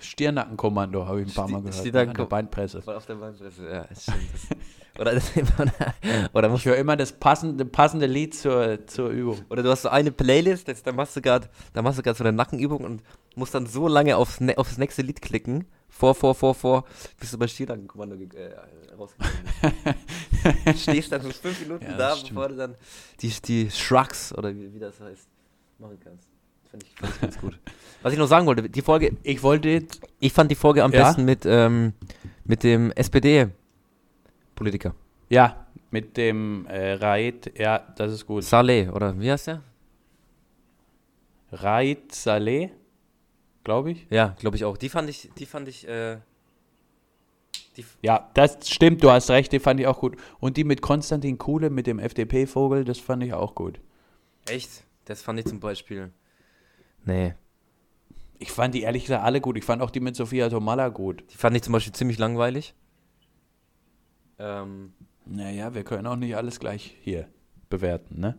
Stirnackenkommando 0.00 1.06
habe 1.06 1.22
ich 1.22 1.28
ein 1.28 1.34
paar 1.34 1.48
Mal 1.48 1.58
gehört. 1.62 1.74
Stirnacken- 1.74 2.10
an 2.10 2.14
der 2.16 2.24
Beinpresse. 2.26 2.82
Auf 2.86 3.06
der 3.06 3.14
Beinpresse, 3.14 3.68
ja, 3.70 3.84
das 3.84 4.02
stimmt. 4.02 4.18
Das, 4.34 5.00
oder, 5.00 5.14
das, 5.14 5.30
oder, 6.34 6.54
Ich 6.54 6.64
höre 6.64 6.76
immer 6.76 6.96
das 6.96 7.12
passende, 7.12 7.64
passende 7.64 8.06
Lied 8.06 8.34
zur, 8.34 8.86
zur 8.86 9.08
Übung. 9.10 9.38
oder 9.48 9.62
du 9.62 9.70
hast 9.70 9.82
so 9.82 9.88
eine 9.88 10.12
Playlist, 10.12 10.68
das, 10.68 10.82
da 10.82 10.92
machst 10.92 11.16
du 11.16 11.20
gerade 11.22 11.48
so 11.72 12.24
eine 12.24 12.32
Nackenübung 12.32 12.84
und 12.84 13.02
musst 13.34 13.54
dann 13.54 13.66
so 13.66 13.88
lange 13.88 14.16
aufs, 14.16 14.40
ne, 14.40 14.58
aufs 14.58 14.76
nächste 14.78 15.02
Lied 15.02 15.22
klicken, 15.22 15.64
vor, 15.88 16.14
vor, 16.14 16.34
vor, 16.34 16.54
vor, 16.54 16.84
bis 17.18 17.30
du 17.30 17.38
bei 17.38 17.46
Stirnackenkommando 17.46 18.16
äh, 18.16 18.54
rausgekommen 18.96 19.42
bist. 20.66 20.82
Stehst 20.82 21.12
dann 21.12 21.22
fünf 21.22 21.60
Minuten 21.60 21.84
Ja, 21.84 21.96
da, 21.96 22.16
stimmt. 22.16 22.30
bevor 22.30 22.48
du 22.48 22.56
dann 22.56 22.74
die, 23.20 23.32
die 23.44 23.70
Shrugs, 23.70 24.32
oder 24.36 24.54
wie, 24.54 24.72
wie 24.74 24.78
das 24.78 25.00
heißt, 25.00 25.28
machen 25.78 25.98
kannst. 26.02 26.28
Fand 26.70 26.82
ich, 26.84 27.20
ganz 27.20 27.38
gut. 27.38 27.58
Was 28.02 28.12
ich 28.14 28.18
noch 28.18 28.28
sagen 28.28 28.46
wollte, 28.46 28.66
die 28.68 28.80
Folge, 28.82 29.14
Ich 29.22 29.42
wollte 29.42 29.84
ich 30.20 30.32
fand 30.32 30.50
die 30.50 30.54
Folge 30.54 30.82
am 30.84 30.92
Ja? 30.92 31.04
besten 31.04 31.24
mit, 31.26 31.44
ähm, 31.44 31.92
mit 32.44 32.62
dem 32.62 32.90
SPD-Politiker. 32.92 34.94
ja, 35.28 35.66
mit 35.92 36.16
dem 36.16 36.66
äh, 36.66 36.92
Raid, 36.94 37.52
ja, 37.58 37.78
das 37.96 38.12
ist 38.12 38.24
gut. 38.26 38.44
Saleh, 38.44 38.88
oder 38.88 39.18
wie 39.18 39.28
heißt 39.30 39.48
der? 39.48 39.62
Raid 41.52 42.14
Saleh, 42.14 42.70
glaube 43.64 43.90
ich. 43.92 44.06
Ja, 44.08 44.36
glaube 44.38 44.56
ich 44.56 44.64
auch. 44.64 44.76
Die 44.76 44.88
fand 44.88 45.10
ich, 45.10 45.28
die 45.36 45.46
fand 45.46 45.66
ich, 45.66 45.88
äh, 45.88 46.18
die, 47.76 47.84
Ja, 48.02 48.30
das 48.34 48.70
stimmt, 48.70 49.02
du 49.02 49.10
hast 49.10 49.30
recht, 49.30 49.50
die 49.52 49.58
fand 49.58 49.80
ich 49.80 49.88
auch 49.88 49.98
gut. 49.98 50.16
Und 50.38 50.56
die 50.56 50.62
mit 50.64 50.80
Konstantin 50.80 51.38
Kuhle, 51.38 51.70
mit 51.70 51.88
dem 51.88 51.98
FDP-Vogel, 51.98 52.84
das 52.84 52.98
fand 53.00 53.24
ich 53.24 53.34
auch 53.34 53.54
gut. 53.56 53.80
echt? 54.48 54.84
Das 55.06 55.22
fand 55.22 55.40
ich 55.40 55.46
zum 55.46 55.58
Beispiel. 55.58 56.12
Nee. 57.04 57.34
Ich 58.38 58.50
fand 58.52 58.74
die 58.74 58.82
ehrlich 58.82 59.04
gesagt 59.04 59.22
alle 59.24 59.40
gut. 59.40 59.56
Ich 59.58 59.64
fand 59.64 59.82
auch 59.82 59.90
die 59.90 60.00
mit 60.00 60.16
Sophia 60.16 60.48
Tomalla 60.48 60.88
gut. 60.88 61.24
Die 61.32 61.36
fand 61.36 61.56
ich 61.56 61.62
zum 61.62 61.72
Beispiel 61.72 61.92
ziemlich 61.92 62.18
langweilig. 62.18 62.74
Ähm, 64.38 64.92
Naja, 65.26 65.74
wir 65.74 65.84
können 65.84 66.06
auch 66.06 66.16
nicht 66.16 66.34
alles 66.36 66.58
gleich 66.60 66.96
hier 67.02 67.28
bewerten, 67.68 68.18
ne? 68.20 68.38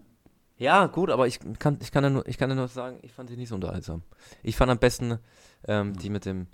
ja, 0.58 0.86
gut, 0.88 1.10
aber 1.10 1.26
ich 1.26 1.40
kann, 1.58 1.78
ich 1.82 1.92
kann 1.92 2.04
ja 2.04 2.10
nur, 2.10 2.28
ich 2.28 2.38
kann 2.38 2.50
ja 2.50 2.56
nur 2.56 2.68
sagen, 2.68 3.00
ich 3.02 3.14
fand 3.14 3.30
die 3.30 3.38
nicht 3.38 3.50
so 3.50 3.56
unterhaltsam. 3.56 4.02
Ich 4.44 4.56
fand 4.56 4.70
am 4.72 4.78
besten 4.78 5.18
ähm, 5.68 5.96
die 5.98 6.10
mit 6.10 6.26
dem, 6.26 6.48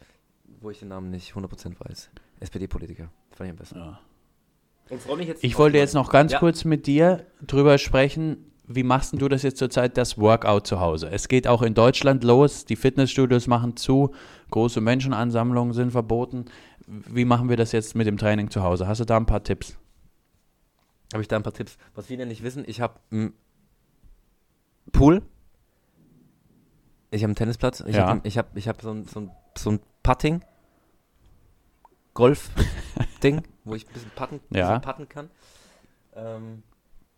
wo 0.61 0.69
ich 0.69 0.79
den 0.79 0.89
Namen 0.89 1.09
nicht 1.09 1.33
100% 1.33 1.75
weiß. 1.79 2.09
SPD-Politiker. 2.39 3.09
Fand 3.31 3.47
ich 3.47 3.51
am 3.51 3.57
besten. 3.57 3.79
Ja. 3.79 3.99
Und 4.89 5.01
freue 5.01 5.17
mich 5.17 5.27
jetzt. 5.27 5.43
Ich 5.43 5.57
wollte 5.57 5.77
jetzt 5.77 5.93
noch 5.93 6.09
ganz 6.09 6.31
Ja. 6.33 6.39
kurz 6.39 6.63
mit 6.65 6.87
dir 6.87 7.25
drüber 7.41 7.77
sprechen. 7.77 8.51
Wie 8.69 8.83
machst 8.83 9.13
denn 9.13 9.19
du 9.19 9.29
das 9.29 9.43
jetzt 9.43 9.57
zurzeit, 9.59 9.95
das 9.97 10.17
Workout 10.17 10.67
zu 10.67 10.79
Hause? 10.81 11.09
Es 11.09 11.29
geht 11.29 11.47
auch 11.47 11.61
in 11.61 11.73
Deutschland 11.73 12.23
los. 12.25 12.65
Die 12.65 12.75
Fitnessstudios 12.75 13.47
machen 13.47 13.77
zu. 13.77 14.13
Große 14.51 14.81
Menschenansammlungen 14.81 15.73
sind 15.73 15.91
verboten. 15.91 16.45
Wie 16.85 17.23
machen 17.25 17.47
wir 17.49 17.55
das 17.55 17.71
jetzt 17.71 17.95
mit 17.95 18.07
dem 18.07 18.17
Training 18.17 18.49
zu 18.49 18.63
Hause? 18.63 18.87
Hast 18.87 18.99
du 18.99 19.05
da 19.05 19.15
ein 19.15 19.25
paar 19.25 19.43
Tipps? 19.43 19.77
Habe 21.13 21.21
ich 21.21 21.29
da 21.29 21.37
ein 21.37 21.43
paar 21.43 21.53
Tipps. 21.53 21.77
Was 21.95 22.07
viele 22.07 22.25
nicht 22.25 22.43
wissen, 22.43 22.65
ich 22.67 22.81
habe 22.81 22.95
einen 23.09 23.33
Pool. 24.91 25.21
Ich 27.11 27.23
habe 27.23 27.29
einen 27.29 27.35
Tennisplatz. 27.35 27.81
Ich 27.87 27.95
Ja. 27.95 28.07
habe 28.07 28.21
ich 28.27 28.37
hab, 28.37 28.55
ich 28.57 28.67
hab 28.67 28.81
so 28.81 28.91
ein, 28.91 29.05
so 29.05 29.21
ein, 29.21 29.31
so 29.57 29.71
ein 29.71 29.79
Putting. 30.03 30.41
Golf-Ding, 32.13 33.43
wo 33.63 33.75
ich 33.75 33.87
ein 33.87 33.93
bisschen 33.93 34.11
putten, 34.15 34.35
ein 34.51 34.55
Ja. 34.57 34.77
bisschen 34.79 34.81
putten 34.81 35.07
kann. 35.09 35.29
Ähm, 36.15 36.63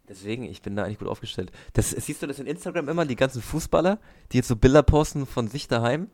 deswegen, 0.10 0.44
ich 0.44 0.62
bin 0.62 0.76
da 0.76 0.84
eigentlich 0.84 1.00
gut 1.00 1.08
aufgestellt. 1.08 1.52
Das, 1.74 1.92
siehst 1.92 2.22
du 2.22 2.28
das 2.28 2.40
in 2.40 2.48
Instagram 2.48 2.90
immer, 2.90 3.06
die 3.06 3.16
ganzen 3.16 3.42
Fußballer, 3.42 4.00
die 4.32 4.38
jetzt 4.38 4.48
so 4.48 4.56
Bilder 4.56 4.84
posten 4.84 5.26
von 5.26 5.48
sich 5.48 5.68
daheim? 5.68 6.10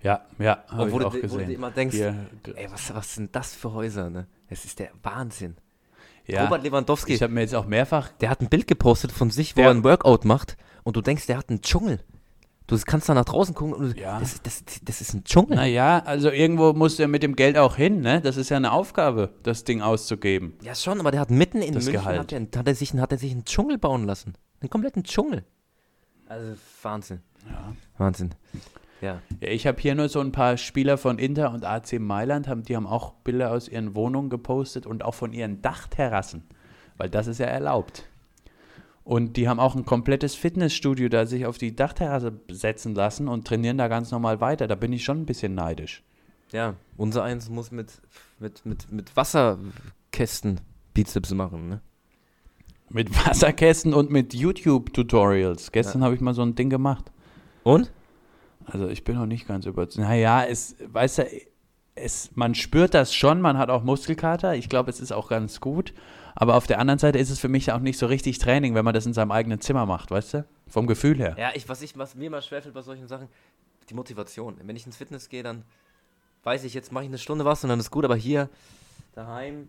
Ja, 0.00 0.24
ja, 0.38 0.62
habe 0.68 0.88
ich 0.90 0.96
du, 0.96 1.06
auch 1.06 1.12
di- 1.12 1.18
wo 1.18 1.22
du 1.22 1.28
gesehen. 1.38 1.50
immer 1.50 1.70
denkst, 1.72 1.96
Hier, 1.96 2.14
ey, 2.54 2.70
was, 2.70 2.94
was 2.94 3.14
sind 3.16 3.34
das 3.34 3.54
für 3.54 3.72
Häuser, 3.72 4.10
ne? 4.10 4.28
Es 4.48 4.64
ist 4.64 4.78
der 4.78 4.90
Wahnsinn. 5.02 5.56
ja, 6.26 6.44
Robert 6.44 6.62
Lewandowski, 6.62 7.14
ich 7.14 7.22
habe 7.22 7.32
mir 7.32 7.40
jetzt 7.40 7.54
auch 7.54 7.66
mehrfach 7.66 8.10
Der 8.20 8.30
hat 8.30 8.40
ein 8.40 8.48
Bild 8.48 8.66
gepostet 8.68 9.10
von 9.10 9.30
sich, 9.30 9.56
wo 9.56 9.62
er 9.62 9.70
ein 9.70 9.82
Workout 9.84 10.24
macht 10.24 10.56
und 10.84 10.96
du 10.96 11.00
denkst, 11.00 11.26
der 11.26 11.36
hat 11.38 11.50
einen 11.50 11.62
Dschungel. 11.62 12.00
Du 12.68 12.78
kannst 12.86 13.08
da 13.08 13.14
nach 13.14 13.24
draußen 13.24 13.54
gucken 13.54 13.72
und 13.74 13.96
du- 13.96 14.00
Ja. 14.00 14.20
das, 14.20 14.40
das, 14.42 14.62
das 14.82 15.00
ist 15.00 15.14
ein 15.14 15.24
Dschungel. 15.24 15.56
Naja, 15.56 16.02
also 16.04 16.30
irgendwo 16.30 16.72
musst 16.74 16.98
du 16.98 17.02
ja 17.02 17.08
mit 17.08 17.22
dem 17.22 17.34
Geld 17.34 17.56
auch 17.58 17.74
hin, 17.76 18.00
ne? 18.02 18.20
Das 18.20 18.36
ist 18.36 18.50
ja 18.50 18.56
eine 18.58 18.70
Aufgabe, 18.72 19.30
das 19.42 19.64
Ding 19.64 19.80
auszugeben. 19.82 20.52
Ja, 20.62 20.74
schon, 20.74 21.00
aber 21.00 21.10
der 21.10 21.20
hat 21.20 21.30
mitten 21.30 21.62
in 21.62 21.72
Das 21.74 21.84
München 21.86 22.02
Gehalt. 22.02 22.20
Hat, 22.20 22.32
er, 22.32 22.40
hat, 22.58 22.68
er 22.68 22.74
sich, 22.74 22.92
hat 22.94 23.10
er 23.10 23.18
sich 23.18 23.32
einen 23.32 23.44
Dschungel 23.46 23.78
bauen 23.78 24.04
lassen. 24.04 24.34
Einen 24.60 24.70
kompletten 24.70 25.02
Dschungel. 25.02 25.44
Also 26.28 26.56
Wahnsinn. 26.82 27.20
Ja. 27.48 27.72
Wahnsinn. 27.96 28.34
Ja. 29.00 29.22
Ja, 29.40 29.48
ich 29.48 29.66
habe 29.66 29.80
hier 29.80 29.94
nur 29.94 30.08
so 30.10 30.20
ein 30.20 30.32
paar 30.32 30.56
Spieler 30.58 30.98
von 30.98 31.18
Inter 31.18 31.52
und 31.52 31.64
AC 31.64 31.98
Mailand, 31.98 32.48
haben, 32.48 32.64
die 32.64 32.76
haben 32.76 32.86
auch 32.86 33.12
Bilder 33.24 33.50
aus 33.52 33.68
ihren 33.68 33.94
Wohnungen 33.94 34.28
gepostet 34.28 34.86
und 34.86 35.04
auch 35.04 35.14
von 35.14 35.32
ihren 35.32 35.62
Dachterrassen, 35.62 36.42
weil 36.98 37.08
das 37.08 37.28
ist 37.28 37.38
ja 37.38 37.46
erlaubt. 37.46 38.04
Und 39.08 39.38
die 39.38 39.48
haben 39.48 39.58
auch 39.58 39.74
ein 39.74 39.86
komplettes 39.86 40.34
Fitnessstudio 40.34 41.08
da 41.08 41.24
sich 41.24 41.46
auf 41.46 41.56
die 41.56 41.74
Dachterrasse 41.74 42.42
setzen 42.50 42.94
lassen 42.94 43.26
und 43.26 43.46
trainieren 43.46 43.78
da 43.78 43.88
ganz 43.88 44.10
normal 44.10 44.42
weiter. 44.42 44.66
Da 44.66 44.74
bin 44.74 44.92
ich 44.92 45.02
schon 45.02 45.22
ein 45.22 45.24
bisschen 45.24 45.54
neidisch. 45.54 46.02
Ja, 46.52 46.74
unser 46.98 47.22
eins 47.22 47.48
muss 47.48 47.70
mit, 47.70 48.02
mit, 48.38 48.66
mit, 48.66 48.92
mit 48.92 49.16
Wasserkästen 49.16 50.60
Bizeps 50.92 51.32
machen, 51.32 51.70
ne? 51.70 51.80
Mit 52.90 53.08
Wasserkästen 53.26 53.94
und 53.94 54.10
mit 54.10 54.34
YouTube-Tutorials. 54.34 55.72
Gestern 55.72 56.04
habe 56.04 56.14
ich 56.14 56.20
mal 56.20 56.34
so 56.34 56.42
ein 56.42 56.54
Ding 56.54 56.68
gemacht. 56.68 57.10
Und? 57.62 57.90
Also 58.66 58.88
ich 58.88 59.04
bin 59.04 59.16
noch 59.16 59.24
nicht 59.24 59.48
ganz 59.48 59.64
überzeugt. 59.64 60.06
Naja, 60.06 60.44
es, 60.44 60.76
weißt 60.86 61.18
du, 61.18 61.26
es, 61.94 62.30
man 62.34 62.54
spürt 62.54 62.92
das 62.92 63.14
schon, 63.14 63.40
man 63.40 63.56
hat 63.56 63.70
auch 63.70 63.84
Muskelkater. 63.84 64.54
Ich 64.54 64.68
glaube, 64.68 64.90
es 64.90 65.00
ist 65.00 65.12
auch 65.12 65.30
ganz 65.30 65.60
gut. 65.60 65.94
Aber 66.40 66.54
auf 66.54 66.68
der 66.68 66.78
anderen 66.78 67.00
Seite 67.00 67.18
ist 67.18 67.30
es 67.30 67.40
für 67.40 67.48
mich 67.48 67.72
auch 67.72 67.80
nicht 67.80 67.98
so 67.98 68.06
richtig 68.06 68.38
Training, 68.38 68.76
wenn 68.76 68.84
man 68.84 68.94
das 68.94 69.04
in 69.06 69.12
seinem 69.12 69.32
eigenen 69.32 69.60
Zimmer 69.60 69.86
macht, 69.86 70.12
weißt 70.12 70.34
du? 70.34 70.44
Vom 70.68 70.86
Gefühl 70.86 71.18
her. 71.18 71.34
Ja, 71.36 71.50
ich, 71.54 71.68
was, 71.68 71.82
ich, 71.82 71.98
was 71.98 72.14
mir 72.14 72.30
mal 72.30 72.42
schwerfällt 72.42 72.74
bei 72.74 72.82
solchen 72.82 73.08
Sachen, 73.08 73.26
die 73.90 73.94
Motivation. 73.94 74.54
Wenn 74.62 74.76
ich 74.76 74.86
ins 74.86 74.96
Fitness 74.96 75.28
gehe, 75.28 75.42
dann 75.42 75.64
weiß 76.44 76.62
ich, 76.62 76.74
jetzt 76.74 76.92
mache 76.92 77.02
ich 77.02 77.10
eine 77.10 77.18
Stunde 77.18 77.44
was 77.44 77.64
und 77.64 77.70
dann 77.70 77.80
ist 77.80 77.90
gut, 77.90 78.04
aber 78.04 78.14
hier 78.14 78.48
daheim, 79.16 79.68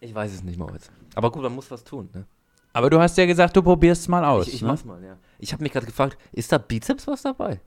ich 0.00 0.14
weiß 0.14 0.34
es 0.34 0.42
nicht 0.42 0.58
mal 0.58 0.70
heute. 0.70 0.90
Aber 1.14 1.32
gut, 1.32 1.42
man 1.42 1.54
muss 1.54 1.70
was 1.70 1.82
tun, 1.82 2.10
ne? 2.12 2.26
Aber 2.74 2.90
du 2.90 3.00
hast 3.00 3.16
ja 3.16 3.24
gesagt, 3.24 3.56
du 3.56 3.62
probierst 3.62 4.02
es 4.02 4.08
mal 4.08 4.26
aus. 4.26 4.48
ich 4.48 4.56
ich 4.56 4.62
ne? 4.62 4.68
mach's 4.68 4.84
mal, 4.84 5.02
ja. 5.02 5.16
Ich 5.38 5.54
habe 5.54 5.62
mich 5.62 5.72
gerade 5.72 5.86
gefragt, 5.86 6.18
ist 6.32 6.52
da 6.52 6.58
Bizeps 6.58 7.06
was 7.06 7.22
dabei? 7.22 7.58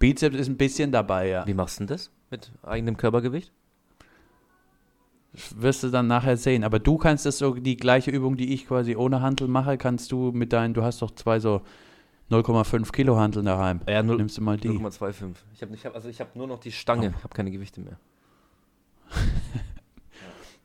Bizeps 0.00 0.34
ist 0.34 0.48
ein 0.48 0.56
bisschen 0.56 0.90
dabei, 0.90 1.28
ja. 1.28 1.46
Wie 1.46 1.54
machst 1.54 1.78
du 1.78 1.84
denn 1.84 1.94
das 1.96 2.10
mit 2.28 2.50
eigenem 2.64 2.96
Körpergewicht? 2.96 3.52
Wirst 5.56 5.82
du 5.82 5.88
dann 5.88 6.06
nachher 6.08 6.36
sehen. 6.36 6.62
Aber 6.64 6.78
du 6.78 6.98
kannst 6.98 7.24
das 7.24 7.38
so, 7.38 7.54
die 7.54 7.76
gleiche 7.76 8.10
Übung, 8.10 8.36
die 8.36 8.52
ich 8.52 8.66
quasi 8.66 8.96
ohne 8.96 9.22
Hantel 9.22 9.48
mache, 9.48 9.78
kannst 9.78 10.12
du 10.12 10.30
mit 10.32 10.52
deinen, 10.52 10.74
du 10.74 10.82
hast 10.82 11.00
doch 11.00 11.10
zwei 11.12 11.40
so 11.40 11.62
0,5 12.30 12.92
Kilo 12.92 13.16
Hanteln 13.18 13.46
daheim. 13.46 13.80
Ja, 13.88 14.02
null- 14.02 14.16
Nimmst 14.18 14.36
du 14.38 14.42
mal 14.42 14.56
die. 14.58 14.68
0,25. 14.68 15.34
Ich 15.54 15.62
habe 15.62 15.74
hab, 15.76 15.94
also 15.94 16.08
ich 16.08 16.20
hab 16.20 16.36
nur 16.36 16.46
noch 16.46 16.58
die 16.60 16.72
Stange, 16.72 17.08
Oh. 17.08 17.16
ich 17.18 17.24
habe 17.24 17.34
keine 17.34 17.50
Gewichte 17.50 17.80
mehr. 17.80 17.98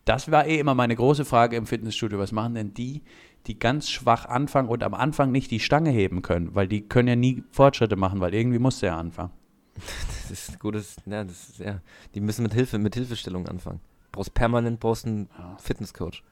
Das 0.05 0.31
war 0.31 0.45
eh 0.47 0.57
immer 0.59 0.73
meine 0.73 0.95
große 0.95 1.25
Frage 1.25 1.57
im 1.57 1.65
Fitnessstudio. 1.65 2.17
Was 2.17 2.31
machen 2.31 2.55
denn 2.55 2.73
die, 2.73 3.01
die 3.45 3.59
ganz 3.59 3.89
schwach 3.89 4.23
anfangen 4.25 4.69
und 4.69 4.81
am 4.81 4.93
Anfang 4.93 5.33
nicht 5.33 5.51
die 5.51 5.59
Stange 5.59 5.89
heben 5.89 6.21
können? 6.21 6.55
Weil 6.55 6.69
die 6.69 6.87
können 6.87 7.09
ja 7.09 7.17
nie 7.17 7.43
Fortschritte 7.51 7.97
machen, 7.97 8.21
weil 8.21 8.33
irgendwie 8.33 8.57
muss 8.59 8.79
der 8.79 8.91
ja 8.91 8.97
anfangen. 8.97 9.31
Das 10.29 10.49
ist 10.49 10.59
gutes, 10.59 10.95
ja, 11.05 11.23
das 11.23 11.49
ist, 11.49 11.59
ja. 11.59 11.79
Die 12.13 12.19
müssen 12.21 12.43
mit 12.43 12.53
Hilfe, 12.53 12.77
mit 12.79 12.95
Hilfestellung 12.95 13.47
anfangen. 13.47 13.79
Brauchst 14.11 14.33
permanent, 14.33 14.79
brauchst 14.79 15.05
einen 15.05 15.29
Ja. 15.37 15.57
Fitnesscoach. 15.59 16.23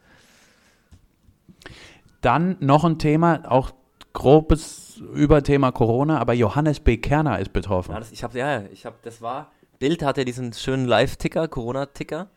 Dann 2.22 2.58
noch 2.60 2.84
ein 2.84 2.98
Thema, 2.98 3.44
auch 3.51 3.72
grobes 4.13 5.01
Überthema 5.13 5.72
Corona, 5.72 6.20
aber 6.20 6.34
Johannes 6.34 6.79
B. 6.79 6.98
Kerner 6.98 7.39
ist 7.39 7.53
betroffen. 7.53 7.91
Ja, 7.91 8.00
das, 8.00 8.12
ich 8.12 8.24
habe, 8.24 8.38
ja, 8.39 8.63
ich 8.72 8.86
habe, 8.86 8.96
das 9.03 9.22
war, 9.22 9.51
Bild 9.77 10.01
hatte 10.03 10.25
diesen 10.25 10.53
schönen 10.53 10.86
Live-Ticker, 10.86 11.48
Corona-Ticker. 11.48 12.29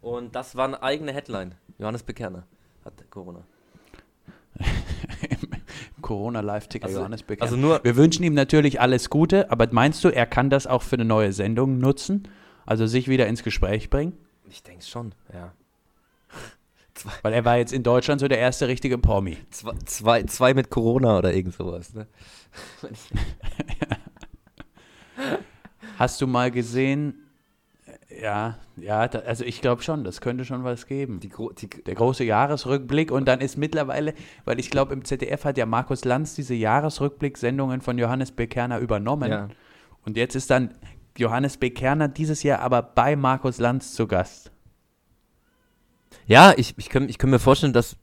Und 0.00 0.34
das 0.34 0.56
war 0.56 0.66
eine 0.66 0.82
eigene 0.82 1.12
Headline. 1.12 1.54
Johannes 1.78 2.02
Bekerner 2.02 2.44
hat 2.84 2.94
Corona. 3.10 3.44
Corona-Live-Ticker 6.00 6.86
Also- 6.86 6.98
Johannes 7.00 7.22
B. 7.22 7.36
Kerner. 7.36 7.42
Also 7.52 7.56
nur, 7.56 7.84
Wir 7.84 7.96
wünschen 7.96 8.22
ihm 8.24 8.34
natürlich 8.34 8.80
alles 8.80 9.10
Gute, 9.10 9.50
aber 9.50 9.68
meinst 9.70 10.02
du, 10.04 10.08
er 10.08 10.26
kann 10.26 10.50
das 10.50 10.66
auch 10.66 10.82
für 10.82 10.96
eine 10.96 11.04
neue 11.04 11.32
Sendung 11.32 11.78
nutzen? 11.78 12.28
Also 12.66 12.86
sich 12.86 13.08
wieder 13.08 13.26
ins 13.26 13.42
Gespräch 13.42 13.90
bringen? 13.90 14.12
Ich 14.50 14.62
denke 14.62 14.84
schon, 14.84 15.14
ja. 15.32 15.52
Weil 17.22 17.32
er 17.32 17.44
war 17.44 17.56
jetzt 17.58 17.72
in 17.72 17.82
Deutschland 17.84 18.20
so 18.20 18.26
der 18.28 18.38
erste 18.38 18.66
richtige 18.66 18.98
Promi. 18.98 19.36
Zwei, 19.50 19.72
zwei, 19.84 20.22
zwei 20.24 20.54
mit 20.54 20.68
Corona 20.70 21.18
oder 21.18 21.32
irgend 21.32 21.54
sowas, 21.54 21.94
ne? 21.94 22.08
Hast 25.98 26.20
du 26.20 26.26
mal 26.26 26.50
gesehen? 26.50 27.14
Ja, 28.20 28.58
ja, 28.76 29.06
da, 29.06 29.20
also 29.20 29.44
ich 29.44 29.60
glaube 29.60 29.82
schon, 29.82 30.02
das 30.02 30.20
könnte 30.20 30.44
schon 30.44 30.64
was 30.64 30.86
geben. 30.86 31.20
Die, 31.20 31.30
die, 31.58 31.68
Der 31.84 31.94
große 31.94 32.24
Jahresrückblick 32.24 33.12
und 33.12 33.26
dann 33.26 33.40
ist 33.40 33.56
mittlerweile, 33.56 34.14
weil 34.44 34.58
ich 34.58 34.70
glaube, 34.70 34.92
im 34.92 35.04
ZDF 35.04 35.44
hat 35.44 35.56
ja 35.56 35.66
Markus 35.66 36.04
Lanz 36.04 36.34
diese 36.34 36.54
Jahresrückblick-Sendungen 36.54 37.80
von 37.80 37.96
Johannes 37.98 38.32
B. 38.32 38.48
Kerner 38.48 38.78
übernommen. 38.78 39.30
ja. 39.30 39.48
Und 40.04 40.16
jetzt 40.16 40.34
ist 40.34 40.50
dann 40.50 40.74
Johannes 41.18 41.56
B. 41.56 41.70
Kerner 41.70 42.08
dieses 42.08 42.42
Jahr 42.42 42.60
aber 42.60 42.82
bei 42.82 43.16
Markus 43.16 43.58
Lanz 43.58 43.94
zu 43.94 44.06
Gast. 44.06 44.52
ja, 46.26 46.54
ich, 46.56 46.74
ich 46.78 46.88
kann 46.88 47.08
ich 47.08 47.18
könnt 47.18 47.32
mir 47.32 47.38
vorstellen, 47.38 47.72
dass 47.72 47.96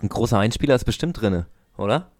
ein 0.00 0.08
großer 0.08 0.38
Einspieler 0.38 0.74
ist 0.74 0.84
bestimmt 0.84 1.20
drinne, 1.20 1.46
oder? 1.76 2.10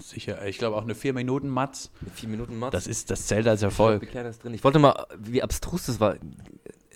Sicher, 0.00 0.44
ich 0.46 0.58
glaube 0.58 0.76
auch 0.76 0.82
eine 0.82 0.94
4-Minuten-Matz. 0.94 1.90
Mit 2.00 2.12
vier 2.14 2.28
Minuten 2.28 2.58
Matz. 2.58 2.72
Das, 2.72 2.86
ist, 2.86 3.10
das 3.10 3.26
zählt 3.26 3.46
als 3.46 3.62
Erfolg. 3.62 4.00
Bekerner 4.00 4.30
ist 4.30 4.42
drin. 4.42 4.52
Ich 4.52 4.64
wollte 4.64 4.78
mal, 4.78 5.06
wie 5.18 5.42
abstrus 5.42 5.86
das 5.86 6.00
war. 6.00 6.16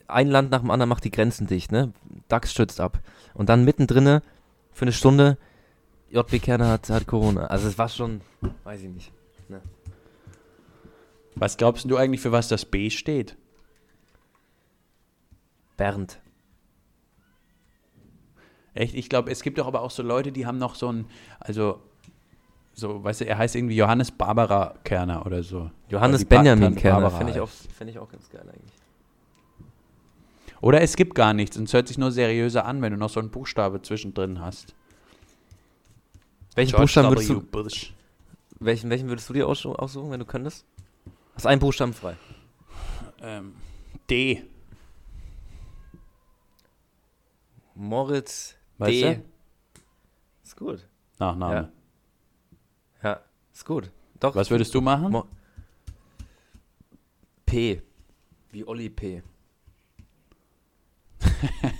Ein 0.09 0.29
Land 0.29 0.51
nach 0.51 0.61
dem 0.61 0.71
anderen 0.71 0.89
macht 0.89 1.05
die 1.05 1.11
Grenzen 1.11 1.47
dicht, 1.47 1.71
ne? 1.71 1.93
DAX 2.29 2.51
stützt 2.51 2.81
ab. 2.81 2.99
Und 3.35 3.49
dann 3.49 3.65
mittendrin 3.65 4.21
für 4.73 4.83
eine 4.83 4.93
Stunde 4.93 5.39
JB 6.11 6.43
Kerner 6.43 6.69
hat, 6.69 6.89
hat 6.91 7.07
Corona. 7.07 7.47
Also 7.47 7.69
es 7.69 7.79
war 7.79 7.89
schon, 7.89 8.21
weiß 8.65 8.83
ich 8.83 8.89
nicht. 8.89 9.13
Was 11.39 11.57
glaubst 11.57 11.89
du 11.91 11.97
eigentlich, 11.97 12.21
für 12.21 12.33
was 12.33 12.49
das 12.49 12.65
B 12.65 12.91
steht? 12.91 13.37
Bernd. 15.77 16.21
Echt, 18.75 18.95
ich 18.95 19.09
glaube, 19.09 19.31
es 19.31 19.43
gibt 19.43 19.59
doch 19.59 19.67
aber 19.67 19.83
auch 19.83 19.91
so 19.91 20.03
Leute, 20.03 20.33
die 20.33 20.47
haben 20.47 20.59
noch 20.59 20.75
so 20.75 20.91
ein, 20.93 21.07
also, 21.41 21.81
so, 22.75 23.03
weißt 23.03 23.23
du, 23.23 23.27
er 23.27 23.39
heißt 23.39 23.57
irgendwie 23.57 23.77
Johannes 23.77 24.11
Barbara 24.13 24.75
Kerner 24.85 25.27
oder 25.27 25.43
so. 25.43 25.71
Johannes 25.89 26.21
die 26.21 26.27
Benjamin 26.27 26.65
Tante 26.75 26.81
Kerner. 26.81 27.11
Finde 27.11 27.33
ich, 27.33 27.41
auch- 27.41 27.49
find 27.49 27.91
ich 27.91 27.99
auch 27.99 28.09
ganz 28.09 28.29
geil 28.31 28.43
eigentlich. 28.43 28.73
Oder 30.61 30.81
es 30.81 30.97
gibt 30.97 31.15
gar 31.15 31.35
nichts 31.35 31.57
und 31.57 31.65
es 31.65 31.73
hört 31.73 31.87
sich 31.87 31.99
nur 31.99 32.11
seriöser 32.11 32.65
an, 32.65 32.83
wenn 32.83 32.93
du 32.93 32.99
noch 32.99 33.11
so 33.11 33.21
einen 33.21 33.31
Buchstabe 33.31 33.81
zwischendrin 33.83 34.41
hast. 34.41 34.75
Welchen 36.57 36.71
George 36.71 36.83
Buchstaben 36.85 37.09
würdest 37.11 37.31
W. 37.31 37.35
du, 37.35 38.65
welchen, 38.65 38.91
welchen 38.91 39.09
würdest 39.09 39.29
du 39.29 39.35
dir 39.35 39.47
aussu- 39.47 39.75
aussuchen, 39.77 40.11
wenn 40.11 40.19
du 40.19 40.27
könntest? 40.27 40.65
Hast 41.39 41.47
einen 41.47 41.61
Buchstaben 41.61 41.93
frei. 41.95 42.17
Ähm, 43.21 43.55
D. 44.11 44.43
Moritz 47.77 48.57
Weißt 48.79 48.93
D. 48.93 49.15
du? 49.15 49.25
Ist 50.43 50.57
gut. 50.57 50.89
Nachname. 51.21 51.71
Ja, 53.05 53.21
ist 53.53 53.65
gut. 53.65 53.93
Doch. 54.19 54.35
Was 54.35 54.51
würdest 54.51 54.75
du 54.75 54.81
machen? 54.81 55.13
Mo 55.13 55.29
P. 57.47 57.83
Wie 58.51 58.67
Olli 58.67 58.91
P. 58.91 59.23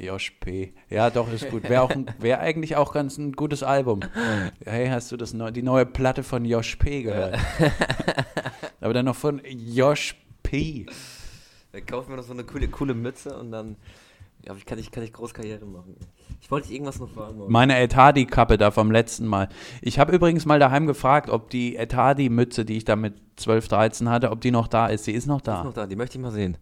Josh 0.00 0.30
P. 0.40 0.72
Ja, 0.88 1.10
doch, 1.10 1.32
ist 1.32 1.50
gut. 1.50 1.68
Wäre 1.68 1.88
wär 2.18 2.40
eigentlich 2.40 2.76
auch 2.76 2.92
ganz 2.92 3.18
ein 3.18 3.32
gutes 3.32 3.62
Album. 3.62 4.00
Hey, 4.64 4.88
hast 4.88 5.12
du 5.12 5.16
das 5.16 5.34
neu, 5.34 5.50
die 5.50 5.62
neue 5.62 5.86
Platte 5.86 6.22
von 6.22 6.44
Josh 6.44 6.76
P. 6.76 7.02
gehört? 7.02 7.38
Aber 8.80 8.94
dann 8.94 9.04
noch 9.04 9.16
von 9.16 9.40
Josh 9.44 10.16
P. 10.42 10.86
Dann 11.72 11.86
kaufen 11.86 12.10
wir 12.10 12.16
noch 12.16 12.24
so 12.24 12.32
eine 12.32 12.44
coole, 12.44 12.68
coole 12.68 12.94
Mütze 12.94 13.38
und 13.38 13.52
dann 13.52 13.76
ja, 14.42 14.54
kann, 14.64 14.78
ich, 14.78 14.90
kann 14.90 15.02
ich 15.02 15.12
groß 15.12 15.34
Karriere 15.34 15.66
machen. 15.66 15.96
Ich 16.40 16.50
wollte 16.50 16.66
dich 16.68 16.74
irgendwas 16.76 16.98
noch 16.98 17.10
fragen. 17.10 17.36
Moritz. 17.36 17.52
Meine 17.52 17.78
Etadi-Kappe 17.78 18.56
da 18.56 18.70
vom 18.70 18.90
letzten 18.90 19.26
Mal. 19.26 19.50
Ich 19.82 19.98
habe 19.98 20.14
übrigens 20.14 20.46
mal 20.46 20.58
daheim 20.58 20.86
gefragt, 20.86 21.28
ob 21.28 21.50
die 21.50 21.76
Etadi-Mütze, 21.76 22.64
die 22.64 22.78
ich 22.78 22.84
da 22.86 22.96
mit 22.96 23.14
12, 23.36 23.68
13 23.68 24.08
hatte, 24.08 24.30
ob 24.30 24.40
die 24.40 24.50
noch 24.50 24.66
da 24.66 24.86
ist. 24.86 25.04
Sie 25.04 25.12
ist 25.12 25.26
noch 25.26 25.42
Die 25.42 25.50
ist 25.50 25.56
da. 25.58 25.64
noch 25.64 25.74
da, 25.74 25.86
die 25.86 25.96
möchte 25.96 26.16
ich 26.16 26.22
mal 26.22 26.32
sehen. 26.32 26.56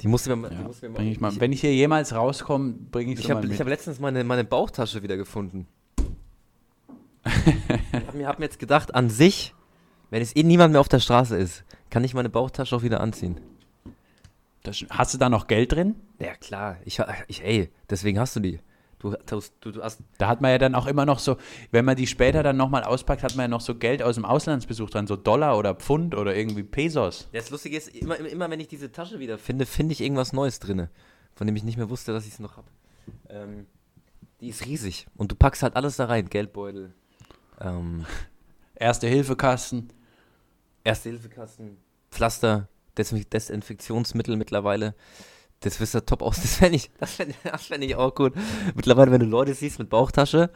Die 0.00 0.08
musst 0.08 0.26
du 0.26 0.34
mir, 0.36 0.52
Ja, 0.52 0.60
musst 0.62 0.82
du 0.82 0.88
mir 0.88 0.98
mal. 0.98 1.06
ich 1.06 1.20
mal. 1.20 1.32
ich 1.32 1.40
Wenn 1.40 1.52
ich 1.52 1.60
hier 1.60 1.74
jemals 1.74 2.14
rauskomme, 2.14 2.72
bringe 2.90 3.12
ich 3.12 3.18
ich 3.20 3.26
sie 3.26 3.32
mal 3.32 3.38
habe 3.38 3.48
mit. 3.48 3.58
hab 3.60 3.68
letztens 3.68 3.98
meine, 4.00 4.24
meine 4.24 4.44
Bauchtasche 4.44 5.02
wieder 5.02 5.16
gefunden. 5.16 5.66
ich 7.26 8.06
habe 8.06 8.16
mir, 8.16 8.28
hab 8.28 8.38
mir 8.38 8.44
jetzt 8.44 8.58
gedacht, 8.58 8.94
an 8.94 9.10
sich, 9.10 9.54
wenn 10.10 10.22
es 10.22 10.34
eh 10.36 10.42
niemand 10.42 10.72
mehr 10.72 10.80
auf 10.80 10.88
der 10.88 11.00
Straße 11.00 11.36
ist, 11.36 11.64
kann 11.90 12.04
ich 12.04 12.14
meine 12.14 12.28
Bauchtasche 12.28 12.76
auch 12.76 12.82
wieder 12.82 13.00
anziehen. 13.00 13.40
Das, 14.62 14.84
hast 14.90 15.14
du 15.14 15.18
da 15.18 15.28
noch 15.28 15.46
Geld 15.46 15.72
drin? 15.72 15.94
Ja, 16.18 16.34
klar. 16.34 16.76
Ich, 16.84 17.00
ich, 17.28 17.44
ey, 17.44 17.70
deswegen 17.90 18.18
hast 18.18 18.34
du 18.36 18.40
die. 18.40 18.58
Du, 18.98 19.14
du, 19.26 19.72
du 19.72 19.82
hast. 19.82 20.00
Da 20.18 20.28
hat 20.28 20.40
man 20.40 20.50
ja 20.50 20.58
dann 20.58 20.74
auch 20.74 20.86
immer 20.86 21.04
noch 21.04 21.18
so, 21.18 21.36
wenn 21.70 21.84
man 21.84 21.96
die 21.96 22.06
später 22.06 22.42
dann 22.42 22.56
nochmal 22.56 22.82
auspackt, 22.82 23.22
hat 23.22 23.36
man 23.36 23.44
ja 23.44 23.48
noch 23.48 23.60
so 23.60 23.74
Geld 23.74 24.02
aus 24.02 24.14
dem 24.14 24.24
Auslandsbesuch 24.24 24.88
dran, 24.88 25.06
so 25.06 25.16
Dollar 25.16 25.58
oder 25.58 25.74
Pfund 25.74 26.14
oder 26.14 26.34
irgendwie 26.34 26.62
Pesos. 26.62 27.28
Das 27.32 27.50
Lustige 27.50 27.76
ist, 27.76 27.88
immer, 27.88 28.18
immer, 28.18 28.48
wenn 28.50 28.60
ich 28.60 28.68
diese 28.68 28.90
Tasche 28.90 29.18
wieder 29.18 29.36
finde, 29.36 29.66
finde 29.66 29.92
ich 29.92 30.00
irgendwas 30.00 30.32
Neues 30.32 30.60
drin, 30.60 30.88
von 31.34 31.46
dem 31.46 31.54
ich 31.56 31.64
nicht 31.64 31.76
mehr 31.76 31.90
wusste, 31.90 32.12
dass 32.12 32.26
ich 32.26 32.32
es 32.32 32.38
noch 32.38 32.56
habe. 32.56 32.68
Ähm, 33.28 33.66
die 34.40 34.48
ist 34.48 34.64
riesig 34.64 35.06
und 35.16 35.30
du 35.30 35.36
packst 35.36 35.62
halt 35.62 35.76
alles 35.76 35.96
da 35.96 36.06
rein, 36.06 36.28
Geldbeutel, 36.30 36.94
ähm, 37.60 38.06
Erste-Hilfe-Kasten. 38.74 39.90
Erste-Hilfe-Kasten, 40.84 41.78
Pflaster, 42.10 42.68
Desinf 42.96 43.24
Desinfektionsmittel 43.26 44.36
mittlerweile. 44.36 44.94
Das 45.60 45.80
wisst 45.80 45.94
ihr 45.94 46.04
top 46.04 46.22
aus. 46.22 46.36
Das 46.42 46.56
fände 46.56 46.76
ich, 46.76 46.90
das 46.98 47.14
fänd, 47.14 47.34
das 47.44 47.66
fänd 47.66 47.84
ich 47.84 47.96
auch 47.96 48.14
gut. 48.14 48.34
Mittlerweile, 48.74 49.10
wenn 49.10 49.20
du 49.20 49.26
Leute 49.26 49.54
siehst 49.54 49.78
mit 49.78 49.88
Bauchtasche, 49.88 50.50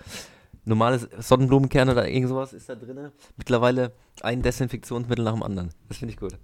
normales 0.65 1.09
Sonnenblumenkern 1.19 1.89
oder 1.89 2.09
irgend 2.09 2.29
sowas 2.29 2.53
ist 2.53 2.69
da 2.69 2.75
drin. 2.75 3.11
Mittlerweile 3.37 3.93
ein 4.23 4.43
Desinfektionsmittel 4.43 5.25
nach 5.25 5.33
dem 5.33 5.43
anderen. 5.43 5.71
Das 5.89 5.99
finde 5.99 6.13
ich 6.13 6.21
gut. 6.21 6.37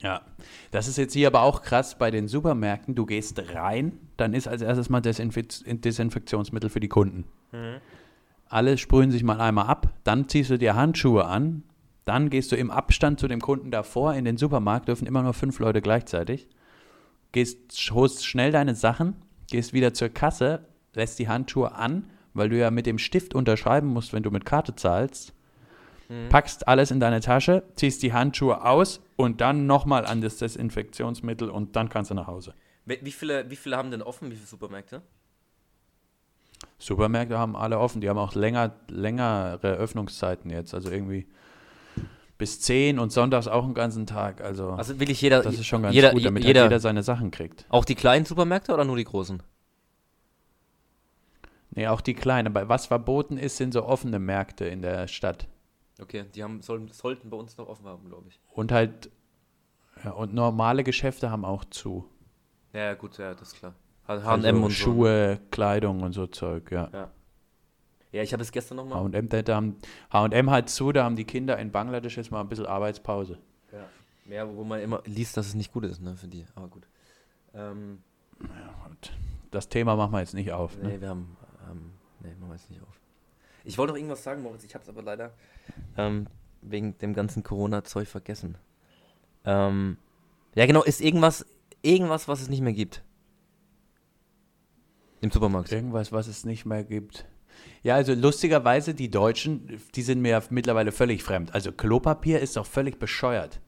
Ja, 0.00 0.22
das 0.70 0.86
ist 0.86 0.96
jetzt 0.96 1.12
hier 1.12 1.26
aber 1.26 1.42
auch 1.42 1.62
krass 1.62 1.98
bei 1.98 2.10
den 2.10 2.28
Supermärkten. 2.28 2.94
Du 2.94 3.04
gehst 3.04 3.40
rein, 3.52 3.98
dann 4.16 4.32
ist 4.32 4.46
als 4.46 4.62
erstes 4.62 4.90
mal 4.90 5.00
Desinfiz 5.00 5.64
Desinfektionsmittel 5.66 6.70
für 6.70 6.80
die 6.80 6.88
Kunden. 6.88 7.24
Alle 8.48 8.78
sprühen 8.78 9.10
sich 9.10 9.24
mal 9.24 9.40
einmal 9.40 9.66
ab, 9.66 9.88
dann 10.04 10.28
ziehst 10.28 10.50
du 10.50 10.58
dir 10.58 10.74
Handschuhe 10.74 11.24
an, 11.24 11.64
dann 12.04 12.30
gehst 12.30 12.52
du 12.52 12.56
im 12.56 12.70
Abstand 12.70 13.20
zu 13.20 13.28
dem 13.28 13.40
Kunden 13.40 13.70
davor 13.70 14.14
in 14.14 14.24
den 14.24 14.36
Supermarkt, 14.36 14.88
dürfen 14.88 15.06
immer 15.06 15.22
nur 15.22 15.34
fünf 15.34 15.58
Leute 15.58 15.82
gleichzeitig. 15.82 16.48
Gehst, 17.32 17.90
holst 17.92 18.26
schnell 18.26 18.52
deine 18.52 18.74
Sachen, 18.74 19.16
gehst 19.50 19.72
wieder 19.72 19.94
zur 19.94 20.08
Kasse, 20.08 20.66
lässt 20.94 21.18
die 21.18 21.28
Handschuhe 21.28 21.74
an, 21.74 22.10
weil 22.34 22.48
du 22.48 22.58
ja 22.58 22.70
mit 22.70 22.86
dem 22.86 22.98
Stift 22.98 23.34
unterschreiben 23.34 23.88
musst, 23.88 24.12
wenn 24.12 24.22
du 24.22 24.30
mit 24.30 24.44
Karte 24.44 24.74
zahlst. 24.74 25.34
Packst 26.30 26.66
alles 26.66 26.90
in 26.90 27.00
deine 27.00 27.20
Tasche, 27.20 27.64
ziehst 27.74 28.02
die 28.02 28.14
Handschuhe 28.14 28.64
aus 28.64 29.02
und 29.16 29.42
dann 29.42 29.66
nochmal 29.66 30.06
an 30.06 30.22
das 30.22 30.38
Desinfektionsmittel 30.38 31.50
und 31.50 31.76
dann 31.76 31.90
kannst 31.90 32.10
du 32.10 32.14
nach 32.14 32.26
Hause. 32.26 32.54
Wie 32.86 32.98
wie 33.02 33.12
viele, 33.12 33.50
wie 33.50 33.56
viele 33.56 33.76
haben 33.76 33.90
denn 33.90 34.00
offen? 34.00 34.30
Wie 34.30 34.34
viele 34.34 34.46
Supermärkte? 34.46 35.02
Supermärkte 36.78 37.36
haben 37.36 37.56
alle 37.56 37.78
offen, 37.78 38.00
die 38.00 38.08
haben 38.08 38.18
auch 38.18 38.34
länger, 38.34 38.74
längere 38.88 39.74
Öffnungszeiten 39.74 40.50
jetzt, 40.50 40.72
also 40.72 40.90
irgendwie 40.90 41.26
bis 42.38 42.60
10 42.60 42.98
und 42.98 43.10
sonntags 43.12 43.48
auch 43.48 43.64
einen 43.64 43.74
ganzen 43.74 44.06
Tag. 44.06 44.40
Also, 44.40 44.70
Also 44.70 44.98
will 45.00 45.10
ich 45.10 45.20
jeder. 45.20 45.42
das 45.42 45.54
ist 45.54 45.66
schon 45.66 45.82
ganz 45.82 45.94
jeder, 45.94 46.12
gut, 46.12 46.24
damit 46.24 46.44
jeder, 46.44 46.62
halt 46.62 46.70
jeder 46.70 46.80
seine 46.80 47.02
Sachen 47.02 47.30
kriegt. 47.30 47.66
Auch 47.68 47.84
die 47.84 47.96
kleinen 47.96 48.24
Supermärkte 48.24 48.72
oder 48.72 48.84
nur 48.84 48.96
die 48.96 49.04
großen? 49.04 49.42
Nee, 51.70 51.88
auch 51.88 52.00
die 52.00 52.14
kleinen. 52.14 52.46
Aber 52.46 52.68
was 52.68 52.86
verboten 52.86 53.36
ist, 53.36 53.56
sind 53.56 53.72
so 53.72 53.84
offene 53.84 54.18
Märkte 54.18 54.64
in 54.64 54.82
der 54.82 55.06
Stadt. 55.08 55.48
Okay, 56.00 56.24
die 56.34 56.42
haben, 56.42 56.62
sollen, 56.62 56.88
sollten 56.88 57.28
bei 57.28 57.36
uns 57.36 57.56
noch 57.56 57.66
offen 57.68 57.86
haben, 57.86 58.08
glaube 58.08 58.28
ich. 58.28 58.40
Und 58.52 58.72
halt, 58.72 59.10
ja, 60.04 60.12
und 60.12 60.32
normale 60.32 60.84
Geschäfte 60.84 61.30
haben 61.30 61.44
auch 61.44 61.64
zu. 61.64 62.08
Ja, 62.72 62.94
gut, 62.94 63.18
ja, 63.18 63.34
das 63.34 63.48
ist 63.48 63.58
klar. 63.58 63.74
H&M 64.06 64.16
Also 64.26 64.48
und 64.48 64.62
so. 64.62 64.70
Schuhe, 64.70 65.40
Kleidung 65.50 66.02
und 66.02 66.12
so 66.12 66.26
Zeug, 66.28 66.70
ja. 66.70 66.88
Ja. 66.92 67.10
Ja, 68.12 68.22
ich 68.22 68.32
habe 68.32 68.42
es 68.42 68.52
gestern 68.52 68.76
nochmal. 68.76 69.04
H&M, 69.12 69.28
da 69.28 69.54
haben, 69.54 69.76
H&M 70.10 70.50
hat 70.50 70.70
zu, 70.70 70.92
da 70.92 71.04
haben 71.04 71.16
die 71.16 71.24
Kinder 71.24 71.58
in 71.58 71.70
Bangladesch 71.70 72.16
jetzt 72.16 72.30
mal 72.30 72.40
ein 72.40 72.48
bisschen 72.48 72.66
Arbeitspause. 72.66 73.38
Ja. 73.72 74.34
ja, 74.34 74.56
wo 74.56 74.64
man 74.64 74.80
immer 74.80 75.02
liest, 75.04 75.36
dass 75.36 75.46
es 75.46 75.54
nicht 75.54 75.72
gut 75.72 75.84
ist, 75.84 76.00
ne, 76.00 76.16
für 76.16 76.28
die. 76.28 76.46
Aber 76.54 76.68
gut. 76.68 76.86
Ähm, 77.54 78.02
Und 78.40 79.12
das 79.50 79.68
Thema 79.68 79.96
machen 79.96 80.12
wir 80.12 80.20
jetzt 80.20 80.34
nicht 80.34 80.52
auf. 80.52 80.76
Ne? 80.78 80.88
nee, 80.88 81.00
wir 81.00 81.08
haben. 81.10 81.36
Ähm, 81.70 81.92
nee, 82.20 82.34
machen 82.38 82.48
wir 82.48 82.56
jetzt 82.56 82.70
nicht 82.70 82.82
auf. 82.82 82.98
Ich 83.64 83.76
wollte 83.76 83.92
noch 83.92 83.98
irgendwas 83.98 84.24
sagen, 84.24 84.42
Moritz, 84.42 84.64
ich 84.64 84.74
habe 84.74 84.82
es 84.82 84.88
aber 84.88 85.02
leider 85.02 85.34
ähm, 85.98 86.26
wegen 86.62 86.96
dem 86.98 87.12
ganzen 87.12 87.42
Corona-Zeug 87.42 88.08
vergessen. 88.08 88.56
Ähm, 89.44 89.98
ja, 90.54 90.64
genau, 90.64 90.82
ist 90.82 91.02
irgendwas, 91.02 91.44
irgendwas, 91.82 92.28
was 92.28 92.40
es 92.40 92.48
nicht 92.48 92.62
mehr 92.62 92.72
gibt. 92.72 93.04
Im 95.20 95.30
Supermarkt. 95.30 95.72
Irgendwas, 95.72 96.12
was 96.12 96.28
es 96.28 96.44
nicht 96.44 96.64
mehr 96.64 96.84
gibt. 96.84 97.26
Ja, 97.82 97.94
also 97.94 98.12
lustigerweise, 98.14 98.94
die 98.94 99.10
Deutschen, 99.10 99.80
die 99.94 100.02
sind 100.02 100.20
mir 100.20 100.30
ja 100.30 100.42
mittlerweile 100.50 100.92
völlig 100.92 101.22
fremd. 101.22 101.54
Also 101.54 101.72
Klopapier 101.72 102.40
ist 102.40 102.56
doch 102.56 102.66
völlig 102.66 102.98
bescheuert. 102.98 103.60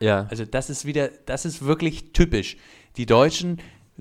Ja. 0.00 0.26
Also 0.30 0.44
das 0.44 0.70
ist 0.70 0.84
wieder, 0.86 1.10
das 1.26 1.44
ist 1.44 1.64
wirklich 1.64 2.12
typisch. 2.12 2.56
Die 2.96 3.06
Deutschen, 3.06 3.60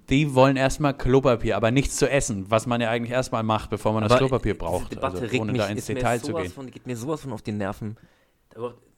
die 0.10 0.34
wollen 0.34 0.56
erstmal 0.56 0.98
Klopapier, 0.98 1.58
aber 1.58 1.72
nichts 1.72 1.98
zu 1.98 2.10
essen, 2.10 2.50
was 2.50 2.66
man 2.66 2.80
ja 2.82 2.90
eigentlich 2.90 3.12
erstmal 3.12 3.44
macht, 3.44 3.70
bevor 3.70 3.94
man 3.94 4.04
das 4.04 4.12
Aber 4.14 4.20
Klopapier 4.20 4.54
diese 4.54 4.66
braucht. 4.66 4.92
Debatte 4.94 5.18
Also 5.18 5.26
regt 5.28 5.42
ohne 5.42 5.52
mich, 5.52 5.62
da 5.62 5.68
ins 5.68 5.86
Detail 5.86 6.20
zu 6.22 6.34
gehen. 6.34 6.50
Von, 6.50 6.72
geht 6.72 6.88
mir 6.88 6.96
sowas 6.96 7.22
von 7.22 7.34
auf 7.34 7.42
die 7.42 7.52
Nerven. 7.52 7.98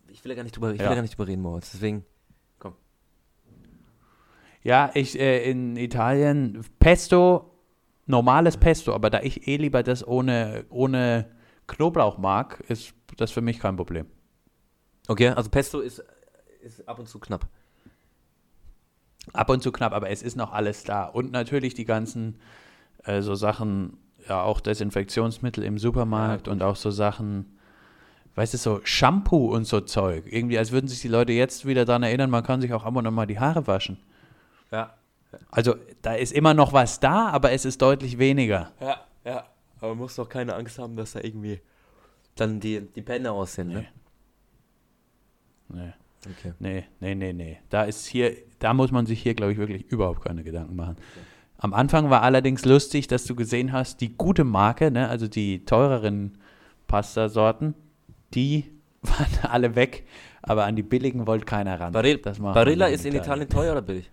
Ich 0.10 0.24
will 0.24 0.32
ja 0.32 0.36
gar 0.36 0.44
nicht 0.44 0.56
drüber, 0.56 0.72
ich 0.72 0.80
will 0.80 0.86
Ja. 0.86 0.90
ja 0.92 0.96
gar 0.96 1.02
nicht 1.02 1.18
drüber 1.18 1.28
reden, 1.28 1.42
Moritz. 1.42 1.72
Deswegen. 1.72 2.06
Ja, 4.64 4.92
ich 4.94 5.20
äh, 5.20 5.50
in 5.50 5.76
Italien 5.76 6.64
Pesto, 6.80 7.51
normales 8.12 8.58
Pesto, 8.58 8.94
aber 8.94 9.10
da 9.10 9.22
ich 9.22 9.48
eh 9.48 9.58
lieber 9.58 9.82
das 9.82 10.08
ohne, 10.08 10.66
ohne 10.70 11.26
Knoblauch 11.68 12.20
mag, 12.20 12.64
ist 12.68 12.94
das 13.18 13.32
für 13.32 13.42
mich 13.42 13.60
kein 13.60 13.76
Problem. 13.76 14.06
Okay, 15.08 15.30
also 15.30 15.50
Pesto 15.50 15.80
ist, 15.80 16.04
ist 16.62 16.88
ab 16.88 17.00
und 17.00 17.08
zu 17.08 17.20
knapp. 17.20 17.48
Ab 19.34 19.50
und 19.50 19.64
zu 19.64 19.72
knapp, 19.72 19.94
aber 19.94 20.10
es 20.10 20.22
ist 20.22 20.36
noch 20.36 20.52
alles 20.52 20.84
da. 20.84 21.06
Und 21.06 21.32
natürlich 21.32 21.74
die 21.74 21.86
ganzen 21.86 22.40
äh, 23.04 23.22
so 23.22 23.36
Sachen, 23.36 23.98
ja, 24.28 24.44
auch 24.44 24.60
Desinfektionsmittel 24.60 25.64
im 25.64 25.78
Supermarkt 25.78 26.48
Ja, 26.48 26.54
und 26.54 26.62
auch 26.62 26.76
so 26.76 26.92
Sachen, 26.92 27.58
weißt 28.36 28.54
du, 28.54 28.58
so 28.58 28.82
Shampoo 28.84 29.54
und 29.54 29.66
so 29.66 29.82
Zeug. 29.82 30.26
Irgendwie, 30.28 30.58
als 30.58 30.72
würden 30.72 30.88
sich 30.88 31.02
die 31.02 31.08
Leute 31.08 31.34
jetzt 31.34 31.66
wieder 31.66 31.86
daran 31.86 32.04
erinnern, 32.04 32.30
man 32.30 32.44
kann 32.44 32.62
sich 32.62 32.74
auch 32.74 32.84
ab 32.84 32.96
und 32.96 33.08
an 33.08 33.14
mal 33.14 33.28
die 33.28 33.40
Haare 33.40 33.68
waschen. 33.68 33.98
Ja. 34.72 34.94
Also 35.50 35.76
da 36.02 36.14
ist 36.14 36.34
immer 36.34 36.54
noch 36.54 36.74
was 36.74 37.00
da, 37.00 37.30
aber 37.30 37.52
es 37.52 37.66
ist 37.66 37.82
deutlich 37.82 38.18
weniger. 38.18 38.72
Ja, 38.80 39.06
ja. 39.26 39.46
Aber 39.80 39.90
man 39.90 40.00
muss 40.00 40.16
doch 40.16 40.30
keine 40.30 40.56
Angst 40.56 40.78
haben, 40.78 40.96
dass 40.96 41.14
da 41.14 41.22
irgendwie 41.22 41.60
dann 42.36 42.60
die, 42.60 42.82
die 42.82 43.02
Penne 43.02 43.32
aussehen, 43.32 43.70
ne? 43.70 43.86
Nee. 45.70 45.94
Okay. 46.26 46.54
Nee, 46.60 46.84
nee, 47.00 47.16
nee, 47.16 47.34
nee. 47.34 47.58
Da 47.70 47.84
ist 47.84 48.06
hier, 48.06 48.36
da 48.60 48.74
muss 48.74 48.92
man 48.92 49.06
sich 49.06 49.22
hier, 49.22 49.34
glaube 49.34 49.54
ich, 49.54 49.58
wirklich 49.58 49.88
überhaupt 49.88 50.24
keine 50.24 50.44
Gedanken 50.44 50.76
machen. 50.76 50.98
Am 51.58 51.74
Anfang 51.74 52.10
war 52.10 52.22
allerdings 52.22 52.66
lustig, 52.66 53.08
dass 53.08 53.26
du 53.26 53.36
gesehen 53.36 53.72
hast, 53.72 54.02
die 54.02 54.16
gute 54.16 54.44
Marke, 54.44 54.92
ne, 54.92 55.08
also 55.08 55.28
die 55.28 55.66
teureren 55.66 56.38
Pastasorten, 56.88 57.74
die 58.34 58.66
waren 59.02 59.52
alle 59.52 59.76
weg, 59.76 60.06
aber 60.42 60.66
an 60.66 60.76
die 60.76 60.84
billigen 60.84 61.26
wollte 61.26 61.46
keiner 61.46 61.80
ran. 61.80 61.94
Barilla 62.54 62.88
wir 62.88 62.94
ist 62.94 63.06
in 63.06 63.16
Italien 63.16 63.50
teuer 63.50 63.72
oder 63.72 63.82
billig? 63.82 64.10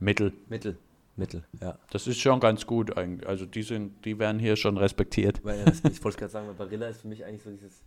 Mittel. 0.00 0.32
Mittel. 0.48 0.76
Mittel, 1.16 1.44
ja. 1.60 1.78
Das 1.90 2.06
ist 2.06 2.18
schon 2.18 2.40
ganz 2.40 2.66
gut 2.66 2.96
eigentlich. 2.96 3.28
Also 3.28 3.44
die 3.44 3.62
sind, 3.62 4.04
die 4.04 4.18
werden 4.18 4.38
hier 4.38 4.56
schon 4.56 4.78
respektiert. 4.78 5.44
Weil, 5.44 5.64
ich 5.90 6.02
wollte 6.02 6.18
gerade 6.18 6.32
sagen, 6.32 6.46
weil 6.48 6.54
Barilla 6.54 6.88
ist 6.88 7.02
für 7.02 7.08
mich 7.08 7.24
eigentlich 7.24 7.42
so 7.42 7.50
dieses 7.50 7.84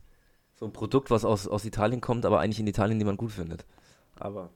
so 0.55 0.65
ein 0.65 0.71
Produkt, 0.73 1.09
was 1.09 1.25
aus, 1.25 1.47
aus 1.47 1.65
Italien 1.65 1.99
kommt, 1.99 2.25
aber 2.25 2.39
eigentlich 2.39 2.59
in 2.59 2.67
Italien 2.67 2.97
niemand 2.99 3.17
gut 3.17 3.31
findet. 3.31 3.65
Aber 4.19 4.51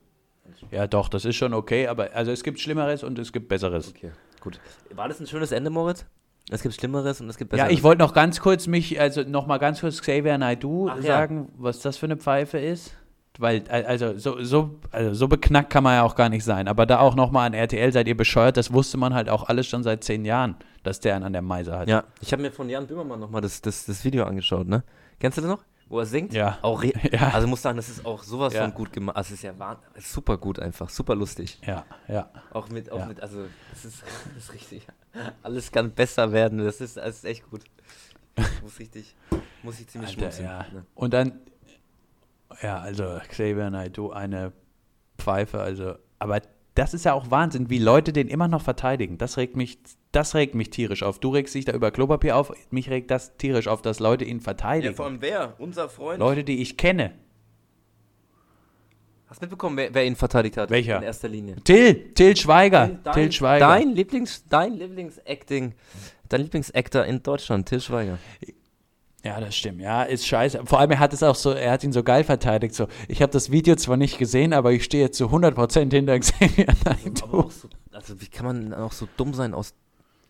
Ja, 0.70 0.86
doch, 0.86 1.10
das 1.10 1.26
ist 1.26 1.36
schon 1.36 1.54
okay, 1.56 1.88
aber 1.88 2.13
also 2.13 2.32
es 2.32 2.43
gibt 2.43 2.60
Schlimmeres 2.60 3.04
und 3.04 3.17
es 3.17 3.34
gibt 3.34 3.48
Besseres. 3.48 3.89
okay, 3.89 4.12
gut. 4.41 4.60
War 4.93 5.08
das 5.08 5.20
ein 5.20 5.26
schönes 5.28 5.52
Ende, 5.52 5.72
Moritz? 5.72 6.06
Es 6.52 6.62
gibt 6.62 6.76
Schlimmeres 6.76 7.20
und 7.20 7.30
es 7.30 7.38
gibt 7.38 7.52
Ja, 7.54 7.63
Besseres. 7.63 7.74
ich 7.78 7.84
wollte 7.84 8.04
noch 8.04 8.13
ganz 8.13 8.39
kurz 8.39 8.67
mich, 8.67 9.00
also 9.00 9.24
noch 9.24 9.48
mal 9.48 9.58
ganz 9.58 9.82
kurz 9.82 10.00
Xavier 10.02 10.38
Naidoo 10.38 10.88
Ach 10.89 10.98
ja. 10.98 11.02
sagen, 11.02 11.52
was 11.58 11.80
das 11.80 11.98
für 11.98 12.06
eine 12.06 12.17
Pfeife 12.17 12.60
ist. 12.60 12.93
Weil, 13.39 13.63
also 13.69 14.17
so, 14.17 14.43
so, 14.43 14.80
also 14.91 15.13
so 15.13 15.28
beknackt 15.28 15.69
kann 15.69 15.84
man 15.84 15.93
ja 15.95 16.04
auch 16.04 16.15
gar 16.15 16.30
nicht 16.30 16.43
sein. 16.43 16.67
Aber 16.67 16.86
da 16.86 17.00
auch 17.00 17.15
noch 17.15 17.30
mal 17.32 17.45
an 17.45 17.54
RTL, 17.54 17.91
seid 17.93 18.08
ihr 18.08 18.17
bescheuert, 18.17 18.58
das 18.58 18.73
wusste 18.73 18.97
man 18.97 19.13
halt 19.13 19.30
auch 19.30 19.47
alles 19.47 19.67
schon 19.67 19.84
seit 19.84 20.04
zehn 20.04 20.26
Jahren, 20.26 20.56
dass 20.84 21.00
der 21.00 21.15
einen 21.15 21.23
an 21.26 21.34
der 21.34 21.41
Meise 21.43 21.78
hat. 21.78 21.88
Ja, 21.88 22.04
ich 22.19 22.32
habe 22.32 22.41
mir 22.41 22.52
von 22.52 22.67
Jan 22.69 22.88
Böhmermann 22.88 23.19
nochmal 23.19 23.41
das, 23.41 23.62
das, 23.62 23.86
das 23.86 24.04
Video 24.04 24.26
angeschaut, 24.26 24.67
ne? 24.67 24.84
Kennst 25.19 25.38
du 25.38 25.41
das 25.41 25.52
noch? 25.52 25.63
Wo 25.89 26.00
er 26.00 26.06
singt? 26.06 26.34
Ja. 26.34 26.58
Auch 26.63 26.84
Ja. 27.12 27.30
Also 27.34 27.47
muss 27.47 27.62
sagen, 27.62 27.78
das 27.78 27.88
ist 27.89 28.06
auch 28.06 28.21
sowas 28.23 28.54
Ja. 28.54 28.63
von 28.63 28.73
gut 28.73 28.91
gemacht. 28.91 29.15
Also 29.15 29.30
es 29.34 29.39
ist 29.39 29.43
ja 29.43 29.54
super 30.00 30.38
gut 30.38 30.60
einfach, 30.60 30.89
super 30.89 31.15
lustig. 31.15 31.60
Ja, 31.65 31.86
ja. 32.08 32.30
Auch 32.52 32.67
mit, 32.69 32.91
auch 32.91 33.00
Ja. 33.00 33.06
mit, 33.06 33.21
also 33.21 33.45
das 33.71 33.86
ist, 33.86 34.04
das 34.36 34.43
ist 34.43 34.54
richtig. 34.54 34.86
Alles 35.43 35.71
kann 35.71 35.91
besser 35.91 36.32
werden. 36.34 36.58
Das 36.60 36.82
ist, 36.82 36.97
das 36.97 37.17
ist 37.17 37.26
echt 37.26 37.50
gut. 37.50 37.62
Muss 38.62 38.80
richtig, 38.80 39.15
muss 39.63 39.80
ich 39.80 39.88
ziemlich 39.88 40.10
Alter, 40.10 40.32
schmunzeln. 40.32 40.45
ja. 40.47 40.65
Ne? 40.73 40.86
Und 40.93 41.13
dann, 41.13 41.32
ja, 42.62 42.80
also 42.80 43.20
Xavier 43.28 43.70
Naidoo, 43.70 44.12
eine 44.12 44.54
Pfeife, 45.17 45.60
also, 45.60 45.96
aber 46.20 46.41
das 46.76 46.93
ist 46.93 47.06
ja 47.06 47.13
auch 47.13 47.32
Wahnsinn, 47.32 47.70
wie 47.72 47.80
Leute 47.80 48.13
den 48.13 48.28
immer 48.28 48.48
noch 48.48 48.62
verteidigen. 48.62 49.17
Das 49.17 49.38
regt 49.38 49.56
mich, 49.56 49.80
das 50.12 50.36
regt 50.36 50.54
mich 50.54 50.70
tierisch 50.70 51.02
auf. 51.02 51.20
Du 51.20 51.30
regst 51.30 51.56
dich 51.56 51.65
da 51.65 51.74
über 51.74 51.89
Klopapier 51.89 52.36
auf, 52.36 52.54
mich 52.70 52.89
regt 52.89 53.10
das 53.10 53.36
tierisch 53.38 53.67
auf, 53.67 53.82
dass 53.82 54.00
Leute 54.00 54.26
ihn 54.26 54.41
verteidigen. 54.41 55.00
allem 55.00 55.22
wer? 55.22 55.56
Unser 55.58 55.89
Freund? 55.89 56.20
Leute, 56.20 56.43
die 56.43 56.62
ich 56.62 56.78
kenne. 56.78 57.13
Hast 59.28 59.41
du 59.41 59.46
mitbekommen, 59.46 59.76
wer, 59.76 59.93
wer 59.93 60.06
ihn 60.06 60.15
verteidigt 60.15 60.56
hat? 60.56 60.70
Welcher? 60.70 60.98
In 60.98 61.04
erster 61.04 61.28
Linie. 61.28 61.56
Till, 61.63 62.13
Till 62.13 62.38
Schweiger. 62.38 63.00
Dein, 63.04 63.13
Till 63.13 63.32
Schweiger. 63.32 63.67
dein 63.67 63.89
Lieblings, 63.89 64.46
dein 64.48 64.74
Lieblingsacting, 64.74 65.74
dein 66.30 66.41
Lieblingsactor 66.41 67.06
in 67.06 67.24
Deutschland, 67.24 67.67
Till 67.67 67.82
Schweiger. 67.82 68.20
Ja, 69.24 69.40
das 69.40 69.56
stimmt. 69.56 69.82
Ja, 69.82 70.04
ist 70.04 70.26
scheiße. 70.28 70.62
Vor 70.66 70.80
allem, 70.80 70.92
er 70.92 71.00
hat 71.00 71.12
es 71.12 71.24
auch 71.24 71.36
so, 71.36 71.52
er 71.52 71.72
hat 71.72 71.84
ihn 71.84 71.92
so 71.92 72.04
geil 72.04 72.24
verteidigt. 72.24 72.76
So, 72.76 72.88
ich 73.08 73.22
habe 73.22 73.32
das 73.32 73.52
Video 73.52 73.76
zwar 73.76 73.98
nicht 73.98 74.18
gesehen, 74.18 74.54
aber 74.54 74.72
ich 74.72 74.84
stehe 74.84 75.12
zu 75.12 75.26
100% 75.26 75.92
hinter 75.92 76.20
Xavier 76.20 76.68
Naidoo. 76.86 77.50
so, 77.50 77.68
also 77.92 78.22
wie 78.22 78.28
kann 78.28 78.46
man 78.46 78.74
auch 78.74 78.92
so 78.92 79.08
dumm 79.18 79.34
sein 79.34 79.54
aus 79.54 79.74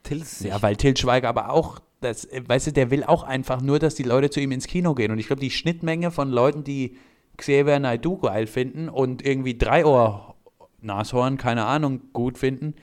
Tills 0.03 0.39
Sicht? 0.39 0.49
Ja, 0.51 0.61
weil 0.61 0.77
Till 0.77 0.95
Schweiger 0.95 1.27
aber 1.29 1.49
auch, 1.51 1.79
das, 1.99 2.27
weißt 2.31 2.67
du, 2.67 2.71
der 2.71 2.89
will 2.89 3.03
auch 3.03 3.23
einfach 3.23 3.61
nur, 3.61 3.77
dass 3.77 3.95
die 3.95 4.03
Leute 4.03 4.29
zu 4.29 4.39
ihm 4.39 4.51
ins 4.51 4.67
Kino 4.67 4.95
gehen. 4.95 5.11
Und 5.11 5.19
ich 5.19 5.27
glaube, 5.27 5.41
die 5.41 5.51
Schnittmenge 5.51 6.09
von 6.09 6.31
Leuten, 6.31 6.63
die 6.63 6.97
Xavier 7.35 7.79
Naidoo 7.79 8.17
geil 8.17 8.47
finden 8.47 8.89
und 8.89 9.23
irgendwie 9.23 9.57
Dreiohr 9.57 10.35
Nashorn, 10.81 11.37
keine 11.37 11.65
Ahnung, 11.65 12.01
gut 12.13 12.37
finden, 12.37 12.73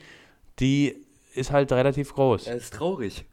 die 0.59 0.95
ist 1.33 1.51
halt 1.51 1.71
relativ 1.71 2.13
groß. 2.13 2.47
er 2.47 2.55
ist 2.55 2.73
traurig. 2.73 3.25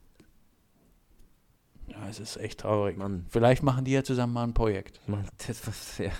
Ja, 2.03 2.09
es 2.09 2.21
ist 2.21 2.37
echt 2.37 2.61
traurig. 2.61 2.97
Mann. 2.99 3.27
Vielleicht 3.29 3.62
machen 3.62 3.85
die 3.85 3.93
ja 3.93 4.03
zusammen 4.03 4.33
mal 4.33 4.45
ein 4.45 4.55
Projekt. 4.55 5.01
Mann, 5.07 5.25
das 5.47 5.67
war 5.67 5.75
sehr. 5.75 6.12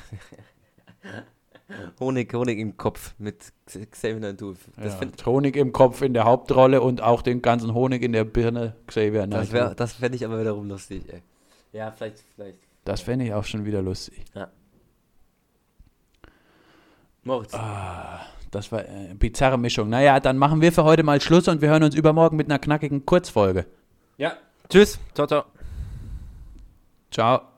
Honig, 1.99 2.33
Honig 2.35 2.59
im 2.59 2.77
Kopf 2.77 3.15
mit 3.19 3.53
Xavier. 3.67 4.33
Das, 4.33 5.01
ja, 5.01 5.01
Honig 5.27 5.57
im 5.57 5.73
Kopf 5.73 6.03
in 6.03 6.13
der 6.13 6.25
Hauptrolle 6.25 6.83
und 6.83 7.01
auch 7.01 7.23
den 7.23 7.43
ganzen 7.43 7.75
Honig 7.75 8.03
in 8.03 8.13
der 8.13 8.25
Birne 8.25 8.77
Xavier 8.87 9.27
das, 9.27 9.51
Naidoo. 9.51 9.53
wär, 9.53 9.75
das 9.75 9.95
fände 9.95 10.17
ich 10.17 10.25
aber 10.25 10.39
wiederum 10.41 10.69
lustig, 10.69 11.05
ey. 11.09 11.23
Ja, 11.73 11.91
vielleicht, 11.91 12.23
vielleicht. 12.35 12.59
Das 12.85 13.01
fände 13.01 13.25
ich 13.25 13.33
auch 13.33 13.45
schon 13.45 13.65
wieder 13.65 13.81
lustig. 13.81 14.25
Moritz. 17.25 17.53
Das 18.51 18.71
war 18.71 18.85
äh, 18.85 18.89
eine 18.89 19.15
bizarre 19.15 19.59
Mischung. 19.59 19.89
Naja, 19.89 20.21
dann 20.21 20.37
machen 20.37 20.61
wir 20.61 20.73
für 20.73 20.85
heute 20.85 21.03
mal 21.03 21.21
Schluss 21.21 21.49
und 21.49 21.63
wir 21.63 21.71
hören 21.71 21.85
uns 21.85 21.95
übermorgen 21.95 22.37
mit 22.37 22.49
einer 22.49 22.59
knackigen 22.59 23.07
Kurzfolge. 23.07 23.67
Ja. 24.19 24.35
Tschüss. 24.69 24.99
Ciao, 25.15 25.27
ciao. 25.27 25.45
Ciao. 27.13 27.52